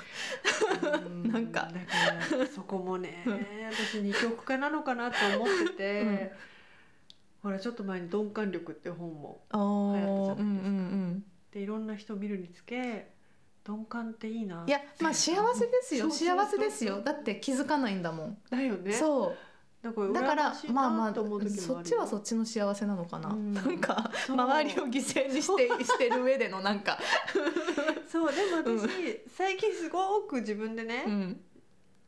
[1.08, 1.70] う なんか。
[1.72, 1.80] だ
[2.30, 3.24] からそこもね
[3.70, 6.30] 私二極化なのかなと思ってて、うん。
[7.42, 9.64] ほらちょっと前に「鈍感力」っていう本もあーう
[10.36, 13.11] んうんでいろんな人を見るにつけ
[13.66, 16.10] 鈍感っていいなうんいやまあ幸せですよ。
[16.10, 17.00] 幸せですよ。
[17.00, 18.92] だって気づかないんだもん、だよね。
[18.92, 19.34] そ
[19.82, 23.52] だからうだからまあまあそっちはそっちの幸せなのかな、うん。
[23.52, 26.98] なんか周りを犠牲にしてしてる上でのなんか、
[28.06, 28.32] そう。
[28.32, 28.78] でもうん。
[28.78, 31.40] 私、最近すごく自分でね、うん、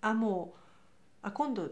[0.03, 0.59] あもう
[1.23, 1.69] あ今度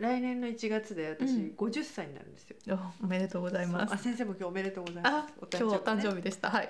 [0.00, 1.54] 来年の1月で私うん。
[1.56, 3.94] 50歳になるんですよ、あおめでとうございます。
[3.94, 6.50] あ先生も今日おめでとうございまあす今日お誕ね生日でした。
[6.50, 6.68] はい。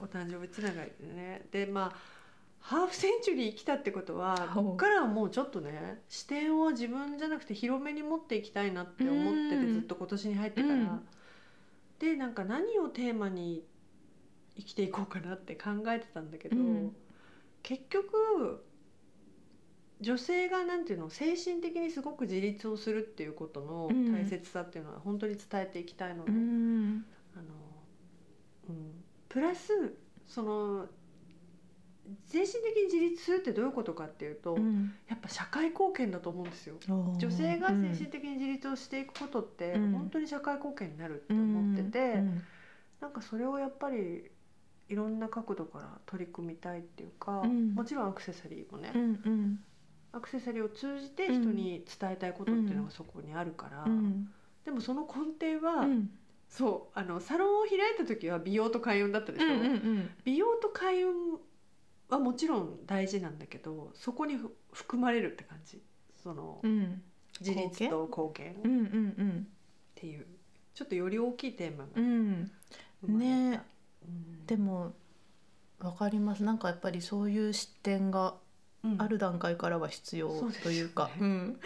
[0.00, 1.46] お誕生日つながりでね。
[1.52, 1.96] でまあ
[2.60, 9.74] ハーフセンチュリー生きたってことはここからはもうちょっとね視点を自分じゃなくて広めに持っていきたいなって思っててうん。
[9.74, 11.06] ずっと今年に入ってから、うん。
[11.98, 13.62] でなんか何をテーマに
[14.56, 16.96] 生きていこうかなって考えてたんだけど、うん。
[17.62, 18.64] 結局
[20.00, 24.12] 女性がなんていうの精神的にすごく自立をするっていうことのうん。
[24.12, 27.04] 大切さっていうのは本当に伝えていきたいのうで、ん。
[27.36, 27.44] あの、
[28.68, 29.94] うん、プラス
[30.26, 30.86] その
[32.26, 34.92] 精神的に自立するってどういうことかっていうと、うん。
[35.08, 36.76] やっぱ社会貢献だと思うんですよ。
[36.86, 39.92] 女性が精神的に自立をしていくことって、うん。
[39.92, 42.42] 本当に社会貢献になるって思ってて、うん。
[43.00, 44.30] なんかそれをやっぱり
[44.88, 47.74] いろんな角度から取り組みたいっていうか、うん。
[47.74, 49.60] もちろんアクセサリーもね、うんうん
[50.14, 54.28] アクセサリーを通じて人に伝えたいことっていうのがそこにあるから、うん。
[54.64, 56.10] でもその根底は、うん。
[56.48, 61.38] そうあのサロンを開いた時は美容と開運だったでしょ、うんうん美容と開運
[62.08, 65.82] はもちろん大事なんだけどそこにふ含まれるって感じ。
[66.22, 67.02] そのうん。
[67.40, 68.52] 自立と貢献？
[68.52, 69.46] っうんうん
[69.96, 70.26] ていう。
[70.74, 72.04] ちょっとより大きいテーマがうん。
[72.04, 72.50] うん
[73.02, 73.62] 生まれた、ね
[74.06, 74.46] うん。
[74.46, 74.92] でも
[75.80, 76.44] わかります。
[76.44, 78.36] なんかやっぱりそういう視点がうん
[78.98, 80.28] ある段階からは必要
[80.62, 81.58] というか、うん。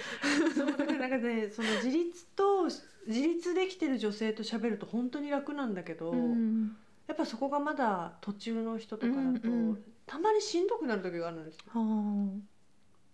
[0.54, 0.73] そな
[1.06, 6.77] んかねその自立と自立できてる女性と喋ると本当に楽なんだけど、うん。
[7.06, 9.85] やっぱそこがまだ途中の人とかだと、うんうん。
[10.06, 11.62] たまにしんどくなる時があるんですよ。
[11.73, 11.81] は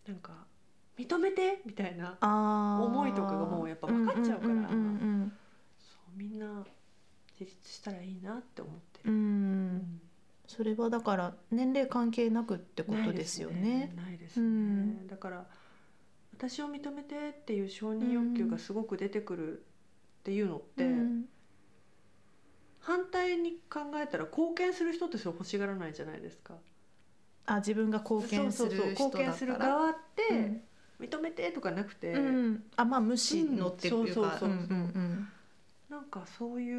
[0.07, 0.33] なんか
[0.99, 2.17] 認めてみたいな
[2.81, 4.55] 思いとかがもうやっぱ分かっちゃうから。
[6.17, 6.65] みんな
[7.41, 9.19] 自立したらいいなって思ってる、うん。
[9.19, 10.01] うん
[10.47, 13.93] それはだから年齢関係なくってことですよね。
[13.97, 14.47] ないですね。
[14.47, 15.07] うん。
[15.07, 15.47] だから
[16.37, 19.63] 私を認めてっていう承認欲求がすごく出てくるっ
[20.25, 21.25] ていうのって、うん。
[22.81, 26.55] 反対に考えたら貢献する人ってそれ欲しがらないじゃないですか。
[27.47, 30.63] あ自分が貢献するそうそうそう人だったら貢献する側って、うん。
[31.01, 34.39] 認めてとかなくて、うん、あまあ無視のっていうか、うんそうそうそう。
[34.39, 35.29] そううんうん
[35.95, 36.73] なんかそうい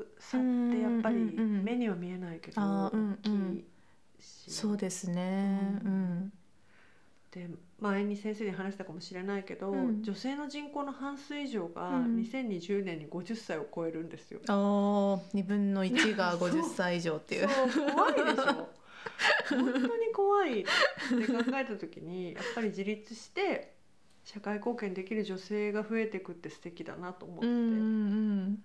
[0.00, 0.40] う差っ
[0.70, 2.90] てやっぱりうんうんうん目には見えないけど大
[3.22, 3.64] きい
[4.20, 5.80] し、そうですね。
[5.82, 5.92] ううん。
[6.24, 6.32] ん、
[7.30, 7.48] で
[7.80, 10.02] 前に先生に話したかもしれないけど、うん。
[10.02, 12.16] 女性の人口の半数以上がうん。
[12.16, 14.40] 2020年に50歳を超えるんですよ。
[14.48, 17.48] ああ二分の一が 五十歳以上っていう
[17.94, 18.68] 怖いでしょ。
[19.48, 20.68] 本当に怖いって
[21.26, 23.77] 考えた時にやっぱり自立して
[24.30, 28.58] 社会貢献できる女性が増えていくって素敵だなと思って、うんうん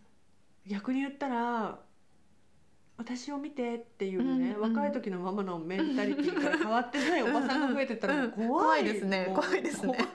[0.65, 1.79] 逆に言ったら
[2.97, 10.07] 私を見てっていうね、うんうん若い時のママのメンタリティから変わってないおばさんが増えてったら怖い、うん怖いですね怖いですねなん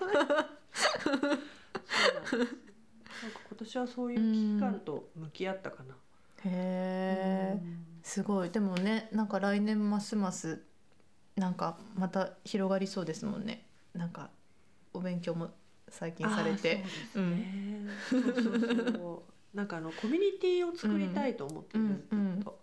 [3.32, 5.94] か今年はそういう危機感と向き合ったかな。
[6.44, 6.50] うん。
[6.50, 7.58] へえ、
[8.02, 8.50] すごい。
[8.50, 10.62] でもね、なんか来年ますます
[11.36, 13.66] なんかまた広がりそうですもんね。
[13.94, 14.30] なんか
[14.98, 15.50] お勉強も
[15.88, 16.84] 最近されて。
[19.54, 22.34] なんかあのコミュニティを作りたいと思ってるんです、うんうん。
[22.34, 22.60] ずっと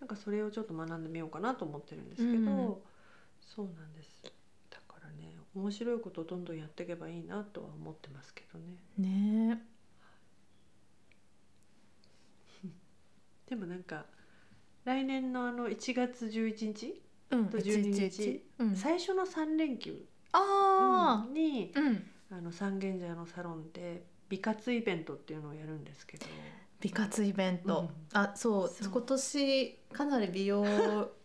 [0.00, 2.76] なんかそれをちょっと学んでみようかなと思ってるんですけど、うん
[3.40, 4.22] そうなんです。
[4.68, 8.76] だからね面白いことをどんどんやっていけばいいなとは思ってますけどね。
[8.98, 9.62] ね。
[13.46, 14.06] でもなんか
[14.84, 17.02] 来年のあの1月11日。
[17.28, 18.76] と12日うん。
[18.76, 21.80] 最初の3連休あにあ。
[21.80, 22.06] うん。
[22.30, 26.26] あの三軒茶屋のサロンで美活イベントっていうのをやるんですけど。
[26.80, 28.18] 美活イベント、うん。
[28.18, 28.68] あそう。
[28.68, 28.92] そう。
[28.92, 30.64] 今年かなり美容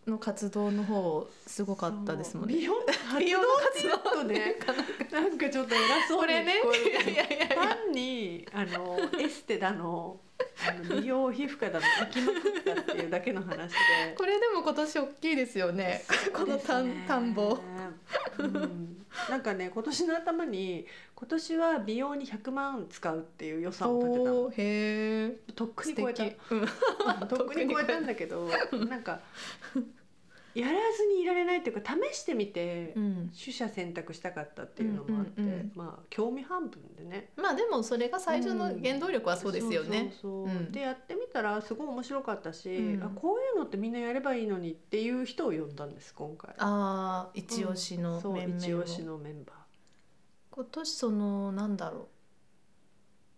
[0.08, 2.56] の活動の方すごかったですもんね。
[2.56, 2.74] 美容？
[3.20, 4.56] 美容の活動ってね
[5.12, 5.50] なんか。
[5.50, 7.12] ちょっと偉そうにこれね聞こえるけど。
[7.12, 7.56] いやいやいや。
[7.58, 10.20] 単にあのエステだの
[10.90, 13.78] 美容皮膚科だの行きまくったっていうだけの話で。
[14.18, 16.04] これでも今年大きいですよね。
[16.34, 17.60] この田ん田んぼ、
[18.38, 20.86] うん、なんかね今年の頭に
[21.16, 24.36] 今年は美容に100万使うっていう予算を立てたの。
[24.42, 24.56] おーへ
[25.48, 26.24] えとっくに素超えた。
[26.26, 26.38] 敵。
[26.52, 26.68] うん。
[27.28, 28.50] とっくに超えたんだけど
[28.90, 29.20] なんか
[30.54, 33.32] やらずにいられないっていうか試してみてうん。
[33.38, 37.30] 取捨選択したかったっていうのもあって、うんうんうんまあ興味半分でね。
[37.38, 40.60] まあでもそれが最初の原動力はそうですよね、そうそうそうう。
[40.70, 40.72] ん。
[40.72, 43.04] でやってみたらすごい面白かったし、うん。
[43.04, 46.52] あこういうのってみんなやればいいのにっていう人を呼んだんです今回。
[46.58, 49.56] ああ一押しのそう面々を、一押しのメンバー。
[50.52, 52.08] 今年そのなんだろう。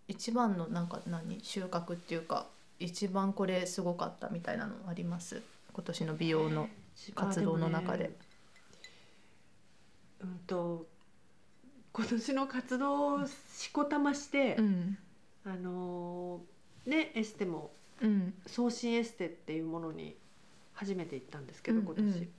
[0.08, 2.48] 一番のなんか何収穫っていうか
[2.80, 5.42] 一番これすごかったみたいなのあります？
[5.72, 6.68] 今年の美容の
[7.16, 8.06] 活動の中で。
[10.22, 10.88] あもねうんと
[11.92, 14.98] 今年の活動をしこたまして、うん。
[15.46, 17.72] あのーねエステも
[18.02, 18.34] うん。
[18.46, 20.16] 送信エステっていうものに
[20.74, 22.04] 初めて行ったんですけどうん今年。
[22.04, 22.30] うん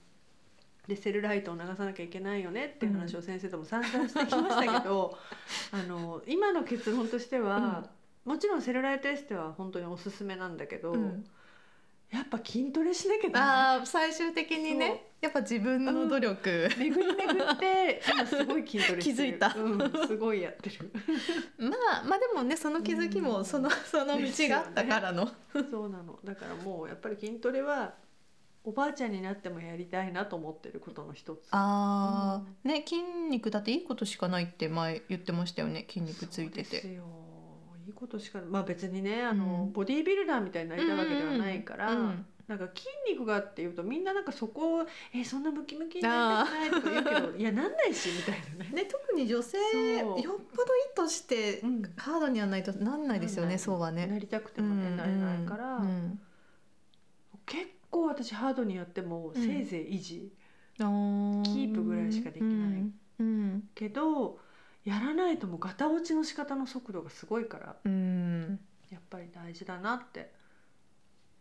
[0.87, 5.17] でセルライトを流さなきゃいけないよねっていう話を先生とも散々してきましたけど、
[5.73, 7.89] あの今の結論としては、
[8.23, 11.25] もちろんセルライトエステは本当におすすめなんだけど、うん
[12.15, 15.03] やっぱ筋トレしなきゃダああ最終的にね。
[15.19, 19.33] やっぱ自分の努力、メ巡り巡って今すごい筋トレしてる。
[19.33, 20.91] 気づいたうん、すごいやってる。
[21.59, 23.45] まあまあでもねその気づきもうん。
[23.45, 25.29] そのその道があったからの、
[25.69, 26.17] そうなの。
[26.23, 27.95] だからもうやっぱり筋トレは
[28.63, 31.49] おばあちゃんになってもやりたいなと思ってることの一つ。
[31.51, 35.85] ああ、ね筋肉だっていいことしかないって前言ってましたよね。
[35.89, 36.63] 筋肉ついてて。
[36.63, 37.24] そうですよ
[37.85, 41.99] いいことしかまあ別にねあの、うんボディービルダーみたいになりたいわけではないから、うん。
[41.99, 42.25] うん。
[42.47, 48.83] なんか筋肉がっていうとみんななんかそこを「えそんなムキムキになりたくない」とか言うけど「いやなんないし」みたいなね。
[48.83, 49.57] ね特に女性
[49.97, 51.81] よっぽど意図してうん。
[51.97, 54.05] ハードにやらないとなんないですよねそうはね。
[54.05, 56.19] なりたくてもね、なれないから、うん。
[57.47, 59.33] 結構私ハードにやってもうん。
[59.33, 60.31] せいぜい維持、
[60.79, 62.93] うんキープぐらいしかできないうん。
[63.19, 63.69] うん。
[63.73, 64.39] けど
[64.85, 68.59] やらないともうガタ落ちの仕方の速度がすごいからうん。
[68.91, 70.31] やっぱり大事だなって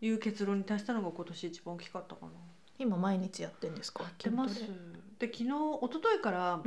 [0.01, 2.32] いう結論に達したのが今年一番大きかったかな。
[2.78, 4.05] 今毎日やってんですか？
[4.18, 4.55] 出ます。
[4.55, 4.72] 筋ト
[5.18, 5.49] で昨日一
[5.92, 6.61] 昨日から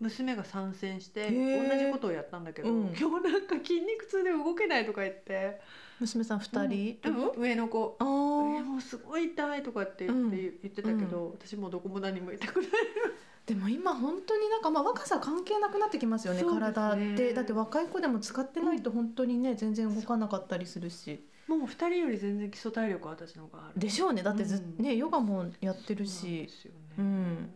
[0.00, 2.94] 娘が参戦して同じことをやったんだけど、うん。
[2.98, 5.60] 今日なんか筋肉痛で動けないとか言って。
[6.00, 6.98] 娘さん二人？
[7.04, 7.14] うん。
[7.14, 7.40] うん。
[7.42, 7.96] 上の子。
[7.98, 10.40] あえーもうすごい痛いとかって言って,、うん。
[10.40, 12.70] 言ってたけど、私もうどこも何も痛くない
[13.48, 16.48] でも今本当になんかまあ若さ関係なくなってきますよねね。
[16.48, 17.32] 体って。
[17.32, 21.24] だって若い子でも使ってないと本当にね全然動かなかったりするし。
[21.46, 23.80] もう2人より全然基礎体力は私の方がある。
[23.80, 24.22] でしょうね。
[24.22, 24.84] だってず、うん。
[24.84, 26.26] ねヨガもやってるし。
[26.26, 27.50] でね、うん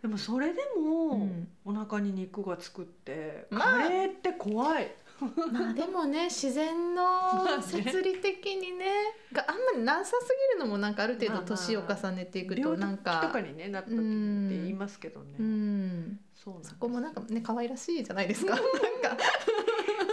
[0.00, 1.48] でもそれでも、うん。
[1.66, 3.82] お腹に肉がつくって、まあ。
[3.82, 4.90] カレーって怖い
[5.20, 7.62] まあでもね自然のまあね。
[7.62, 8.86] 摂理的にね
[9.32, 16.20] があんまりなさすぎるのもなんかある程度まあまあ年を重ねていくとなんかとかに、ねなった時って言いますけどね、うん。
[16.34, 18.54] そうなんそこもなんかね可愛らしいじゃないですか。
[18.54, 18.68] なんか。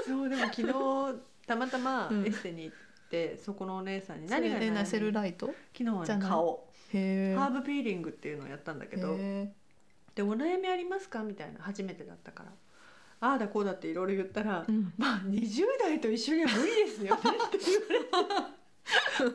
[0.08, 0.74] そうでも昨日
[1.46, 2.26] たまたまうん。
[2.26, 2.76] エステに行っ
[3.10, 5.48] て、そこのお姉さんに何が悩みそれでなセルライト？
[5.78, 6.68] 昨日はね顔。
[6.92, 9.52] ハーブピーリングっていうのをやったんだけどへ
[10.14, 11.24] でお悩みありますか？
[11.24, 12.52] みたいな初めてだったから
[13.26, 14.94] ああだこうだっていろいろ言ったら、ーうん。
[14.98, 18.30] まあ20代と一緒には無理ですよね って言わ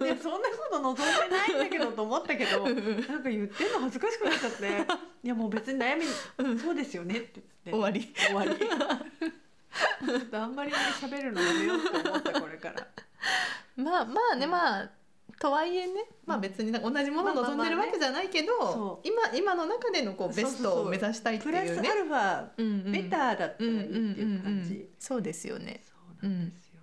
[0.06, 0.22] れて。
[0.22, 4.86] そんなこと望んでないんだけどと思ったけどなんか言ってんの恥ずかしくなっちゃって。
[5.24, 6.04] いやもう別に悩み
[6.58, 7.70] そうですよねって言って。
[7.72, 8.14] 終わり。
[8.14, 8.50] 終わり。
[8.56, 12.86] ちょっとあんまり喋るのやめようって思ったこれから。
[13.76, 14.90] まあまあねまあ
[15.40, 25.82] とはいえねまあ別に同じものを望んでるわけじゃないけど、今今の中でのこうベストを目指したいってプラスアいうねルファベターだったらいいっていう感じ、そうですよね。
[25.82, 26.82] そうなんですよ、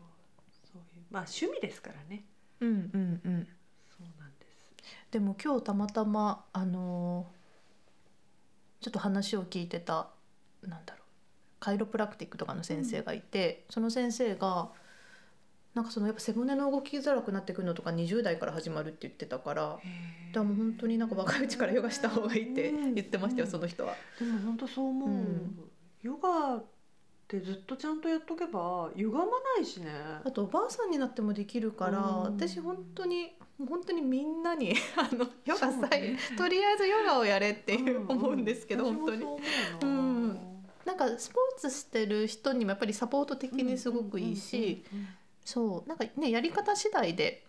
[0.73, 2.25] そういうまあ趣味ですからね。
[2.59, 3.47] うんうんうん。
[3.87, 4.73] そうなんです。
[5.11, 7.37] でも今日たまたまあのー
[8.79, 10.07] ちょっと話を聞いてた
[10.61, 11.03] なんだろう
[11.59, 14.69] カイロプラクティックとかの先生がいて、その先生が
[15.77, 19.77] なんかそのやっぱ背骨の動きづらくなってくるのとか20代から始まるって言ってたから
[20.33, 23.93] だもう本当になんか若いうちからヨガした方がいいって言ってましたよ、うんその人は。
[24.19, 25.59] でも本当そう思う、うん。
[26.01, 26.65] ヨガっ
[27.27, 29.27] てずっとちゃんとやっとけば歪まな
[29.59, 29.91] いしね。
[30.25, 32.21] あとおばあさんになってもできるから、うん。
[32.23, 39.25] 私本当に本当にみんなに あのヨガさえ、ねとりあえずヨガをやれっていう、ん思うんですけど私本当に。
[39.25, 39.29] な。
[39.83, 40.57] うん。
[40.85, 44.83] なんかスポーツしてる人にもやっぱりサポート的にすごくいいし、
[45.47, 47.41] そうなんかねやり方次第で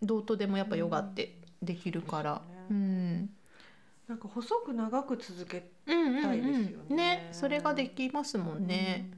[0.00, 3.22] どうとでもやっぱヨガってできるから、ううん。
[3.22, 3.30] ん、
[4.06, 9.10] なんか細く長く続けうんうんたいですようんねねそれができますもんね、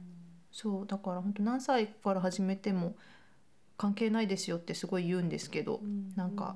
[0.51, 2.95] そうだから本当何歳から始めても
[3.77, 6.13] 関係ないですよってすごい言うんですけどう、ん。
[6.15, 6.55] なんか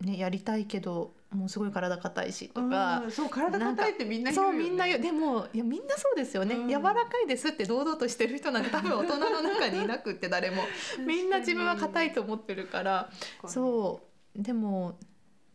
[0.00, 5.00] ねやりたいけどもうすごい体硬いしとうんか、そう体硬いってみんな言うね、うみんな言う。
[5.00, 6.68] でもいやみんなそうですよね、うん。
[6.68, 10.62] 柔らかいですって堂々としてる人なんて多分大人の中にいなくって誰も。
[11.06, 13.10] みんな自分は硬いと思ってるから。
[13.44, 14.00] うそ
[14.34, 14.42] う。
[14.42, 14.98] でも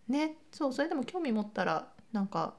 [0.08, 2.56] ねそうそれでも興味持ったらなんか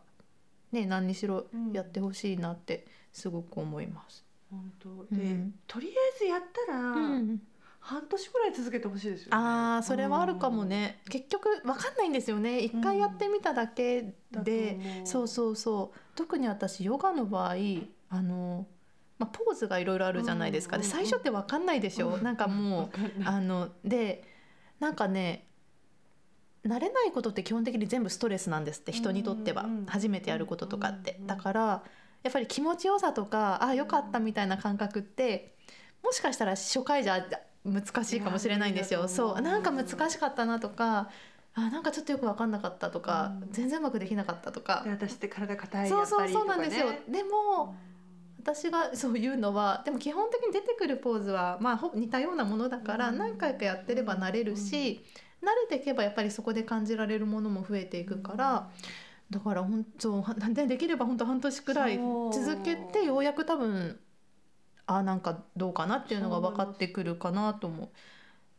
[0.72, 4.24] ね何にしろうんやってほしいなってすごく思います。
[4.50, 4.88] 本当。
[5.14, 5.54] で、うん。
[5.68, 7.40] とりあえずやったら、うん
[7.86, 9.30] 半年ぐらい続けてほしいですよね。
[9.32, 12.60] あーそれはあるかもね、結局わかんないんですよね。
[12.60, 15.98] 一回やってみただけで、そううそうそう。
[16.16, 17.56] 特に私ヨガの場合
[18.08, 18.66] あの、
[19.18, 21.04] まあ、ポーズがいろいろあるじゃないですか、でうんうんうん。
[21.04, 22.90] 最初ってわかんないでしょ、なんかもう
[23.26, 24.24] あので
[24.80, 25.46] なんかね
[26.64, 29.68] 慣れないことって基本的に全部ストレスなんですって人にとってはうん。
[29.68, 31.10] うんうん初めてやることとかって。
[31.10, 31.82] うんうんうんだから
[32.22, 35.54] やっぱり気持ちよさとかあよかったみたいな感覚って
[36.02, 37.22] もしかしたら初回じゃ
[37.64, 39.00] 難しいかもしれないんですよ。
[39.00, 39.40] いやそう。
[39.40, 41.08] なんか難しいかったなとか
[41.54, 43.52] あなんかちょっとよく分かんなかったとか、うん。
[43.52, 44.82] 全然うまくできなかったとか。
[44.84, 46.86] で私って体硬いそうそうやっぱりそうなんですよ。
[46.86, 47.74] とかねでも
[48.38, 53.18] 私がそういうのはでも基本的に出てくるポーズはまあほぼ似たようなものだからうん。
[53.18, 55.04] 何回かやってれば慣れるし、
[55.42, 58.68] 慣れていけばやっぱりそこで感じられるものも増えていくから、
[59.30, 62.32] だから本当はでできれば本当半年くらいそう。
[62.34, 63.98] 続けてようやく多分
[64.86, 67.88] あなんかどうかなっていうのが分かってくるかなと思う。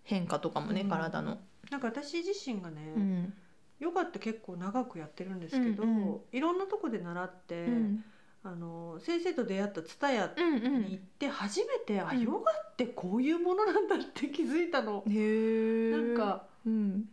[0.03, 0.89] 変化とかもね、うん。
[0.89, 1.39] 体の。
[1.71, 3.33] なんか私自身がね、うん。
[3.79, 8.03] ヨガって結構長くやってるんですけど、うんうんいろんなとこで習って、うん。
[8.43, 10.81] あの先生と出会った蔦屋うんうん。
[10.83, 12.21] に行って初めて、あうん。
[12.21, 15.03] ヨガってこういうものなんだって気づいたの。
[15.07, 17.09] へえなんかうん。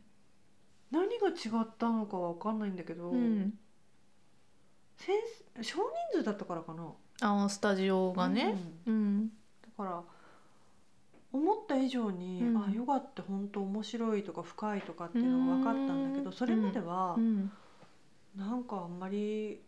[0.92, 1.32] 何が違
[1.62, 3.54] ったのかわかんないんだけど、うん、
[4.98, 5.16] 先
[5.56, 5.78] 生少
[6.12, 6.92] 人数だったからかな。
[7.22, 8.56] あースタジオがね、
[8.86, 8.94] うん。
[8.94, 9.28] うん。
[9.62, 10.02] だから
[11.32, 12.56] 思った以上に、うん。
[12.58, 16.36] あヨガって本当面白いとか深いとかっていうのが分かったんだけどうん。
[16.36, 17.50] それまでは、うん。
[18.36, 19.60] なんかあんまり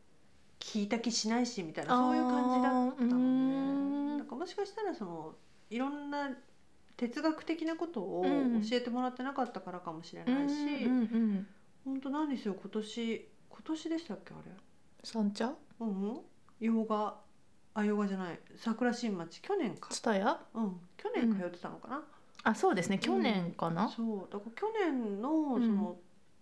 [0.59, 3.15] 聞いた気しないしみたいなそういう感じだったのあーうね。
[3.15, 4.19] ん。
[4.19, 5.35] なんかもしかしたらその
[5.71, 6.31] いろんな
[6.97, 8.63] 哲学的なことをうん。
[8.63, 10.55] 教えてもらってなかったからかもしれないし、
[11.85, 14.53] 本当なんですよ今年今年でしたっけあれ？
[15.03, 15.53] 三茶？
[15.81, 16.21] うんうん。
[16.61, 17.17] 洋画
[17.75, 18.39] あ洋画じゃない。
[18.57, 19.41] 桜新町。
[19.43, 19.89] 去年か。
[19.91, 20.39] ツタヤ？
[20.55, 20.81] うん。
[20.97, 22.03] 去年通ってたのかな、
[22.45, 22.99] あそうですね。
[22.99, 24.33] 去年かな、そう。
[24.33, 25.77] だから去年のそうん。
[25.77, 25.97] の、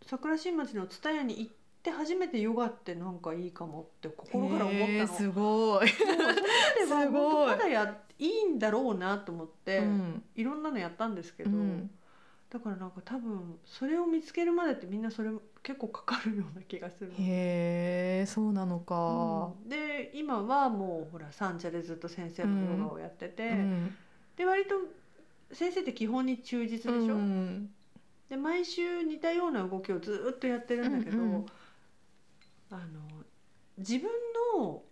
[0.06, 1.52] 桜新町の蔦屋に行っ
[1.82, 4.90] て初めてヨガってなんかいいかもって心から思ったの。
[4.92, 7.22] へーすごい、では すごい。
[7.22, 10.22] 本当まだやいいんだろうなと思って、うん。
[10.34, 11.90] いろんなのやったんですけど、うん
[12.52, 15.30] だからなんか多分それを見つけるまでってみんなそれ
[15.62, 17.14] 結構かかるような気がするの。
[17.14, 19.68] へえそうなのか、うん。
[19.70, 23.94] で今はもうほら三茶でずっと先生のヨガをやってて、うん。
[24.36, 24.74] で割と
[25.54, 27.70] 先生って基本に忠実でしょ、うん。
[28.28, 31.46] で毎週似たような動きをずっとやってるんだけど、うんうん
[32.70, 32.82] あの
[33.78, 34.10] 自分
[34.58, 34.82] の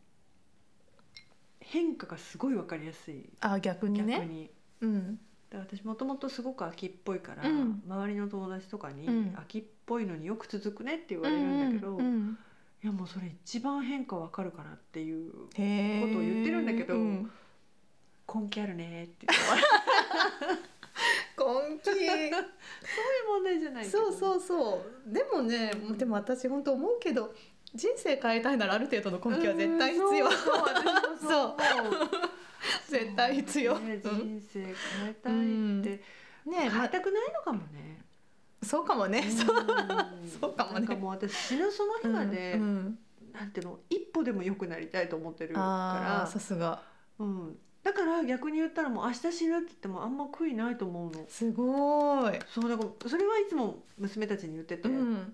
[1.60, 3.28] 変化がすごい分かりやすい。
[3.40, 4.14] あ逆にね。
[4.14, 4.50] 逆に。
[4.80, 7.82] うんだから私もともとすごく秋っぽいから、うん。
[7.88, 9.34] 周りの友達とかに、うん。
[9.36, 12.38] 秋っぽいのによく続くねって言われるんだけど、うんうん
[12.82, 17.30] いやもうそれ一番変化わかるからっていうことを言ってるんだけどうん。
[18.32, 19.44] 根気あるねって言って
[21.36, 21.84] 根気。
[21.84, 22.32] そういう
[23.28, 25.12] 問題じゃないそうそうそう。
[25.12, 27.34] でもねでも私本当思うけど
[27.74, 30.26] 人生変えたいならある程度の根気は絶対必要。
[30.26, 31.28] うんそう。
[31.28, 31.56] そう
[32.88, 33.78] 絶対必要。
[33.78, 34.00] ねうん。
[34.18, 34.74] 人生変
[35.08, 35.80] えたいうん。
[35.80, 36.02] って、ね
[36.44, 38.02] 変えまたくないのかもね、
[38.62, 39.20] そうかもね。
[39.20, 39.30] うん。
[39.32, 39.56] そう。
[40.40, 40.74] そうかもね。
[40.74, 42.62] なんかもう私死ぬその日まで、うん。
[42.62, 42.98] うん。
[43.32, 46.82] なんていうの一歩でも良くなりたいと思ってるあーさかすが。
[47.18, 51.24] ら、うん、だから逆に言ったらもう明日死ぬって言ってもあんま悔いないと思うの。
[51.28, 52.38] すごい。
[52.52, 55.32] そうだからそれはいつも娘たちに言ってて、いうん。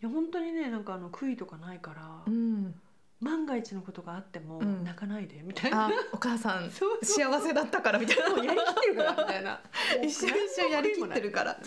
[0.00, 2.74] や本当にねなんかあの悔いとかないから、うん
[3.22, 4.84] 万が一のことがあってもうん。
[4.84, 6.70] 泣かないでみたいな、あお母さん
[7.02, 8.24] 幸せだったからみたいな。
[8.44, 9.60] やりきってるからみたいな。
[10.02, 11.58] 一緒一緒やりきってるから。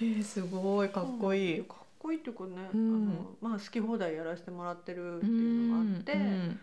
[0.00, 1.64] えー、すごいかっこいい。
[1.64, 3.36] かっこいいっていうかね、うん。
[3.42, 6.60] あのまあ好き放題やらせてもらってるってういうのがあって、ん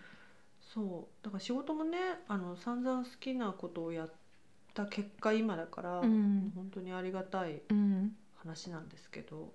[0.61, 1.23] そう。
[1.23, 1.97] だから仕事もね
[2.27, 4.11] あの散々好きなことをやっ
[4.73, 6.51] た結果今だから、うん。
[6.53, 8.15] 本当にありがたいうん。
[8.35, 9.53] 話なんですけど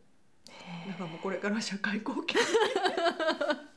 [0.49, 0.89] へー。
[0.89, 2.41] なんかもうこれから社会貢献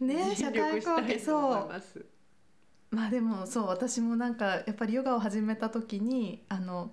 [0.00, 1.20] ね 社会貢献。
[1.20, 2.04] そうます。
[2.90, 6.92] まあでもそう私もなんかやっぱりヨガを始めた時にあの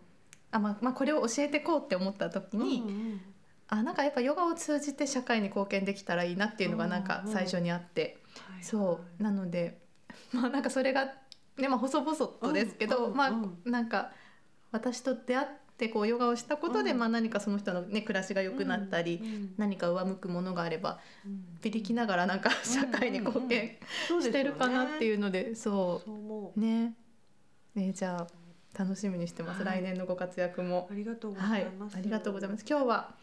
[0.52, 3.22] あ、まあ、まあこれを教えてこうって思った時に、うんうん。
[3.68, 8.18] あなんかやっぱヨガを通じて社会に貢献できたらいいなっていうのがなんか最初にあって、
[8.50, 9.24] はいそう。
[9.24, 9.82] なので
[10.34, 11.06] まあなんかそれが
[11.58, 13.58] ねまあ細々とですけど、まうんうんうん。
[13.68, 14.12] あなんか
[14.72, 15.48] 私と出会っ
[15.78, 21.44] てこうヨガをしたことで、うんまあ何かその人のね暮らしが良くなったり、うん何か上向くものがあればうん。
[21.62, 23.78] ビリきながらなんか社会に貢献
[24.22, 26.94] してるかなっていうのでそそうね。
[27.76, 28.28] ねじゃあ
[28.78, 29.82] 楽しみにしてます、はい。
[29.82, 30.88] 来年のご活躍も。
[30.90, 30.94] う。
[30.94, 31.98] ありがとうござはいいます。
[31.98, 32.66] ありがとうございます。
[32.68, 33.16] 今日は、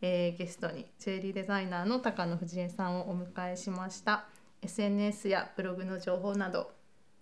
[0.00, 4.26] えーゲストにジュエリーデザイナーの高野藤江さんをお迎えしました。
[4.62, 6.70] SNS やブログの情報など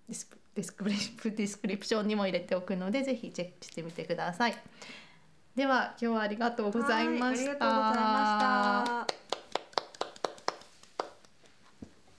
[0.06, 4.54] dis descrip description にも入れておくのでぜひチェックしてみてください。
[5.54, 7.50] では今日はありがとうございました。
[7.52, 9.21] ありがとうございました。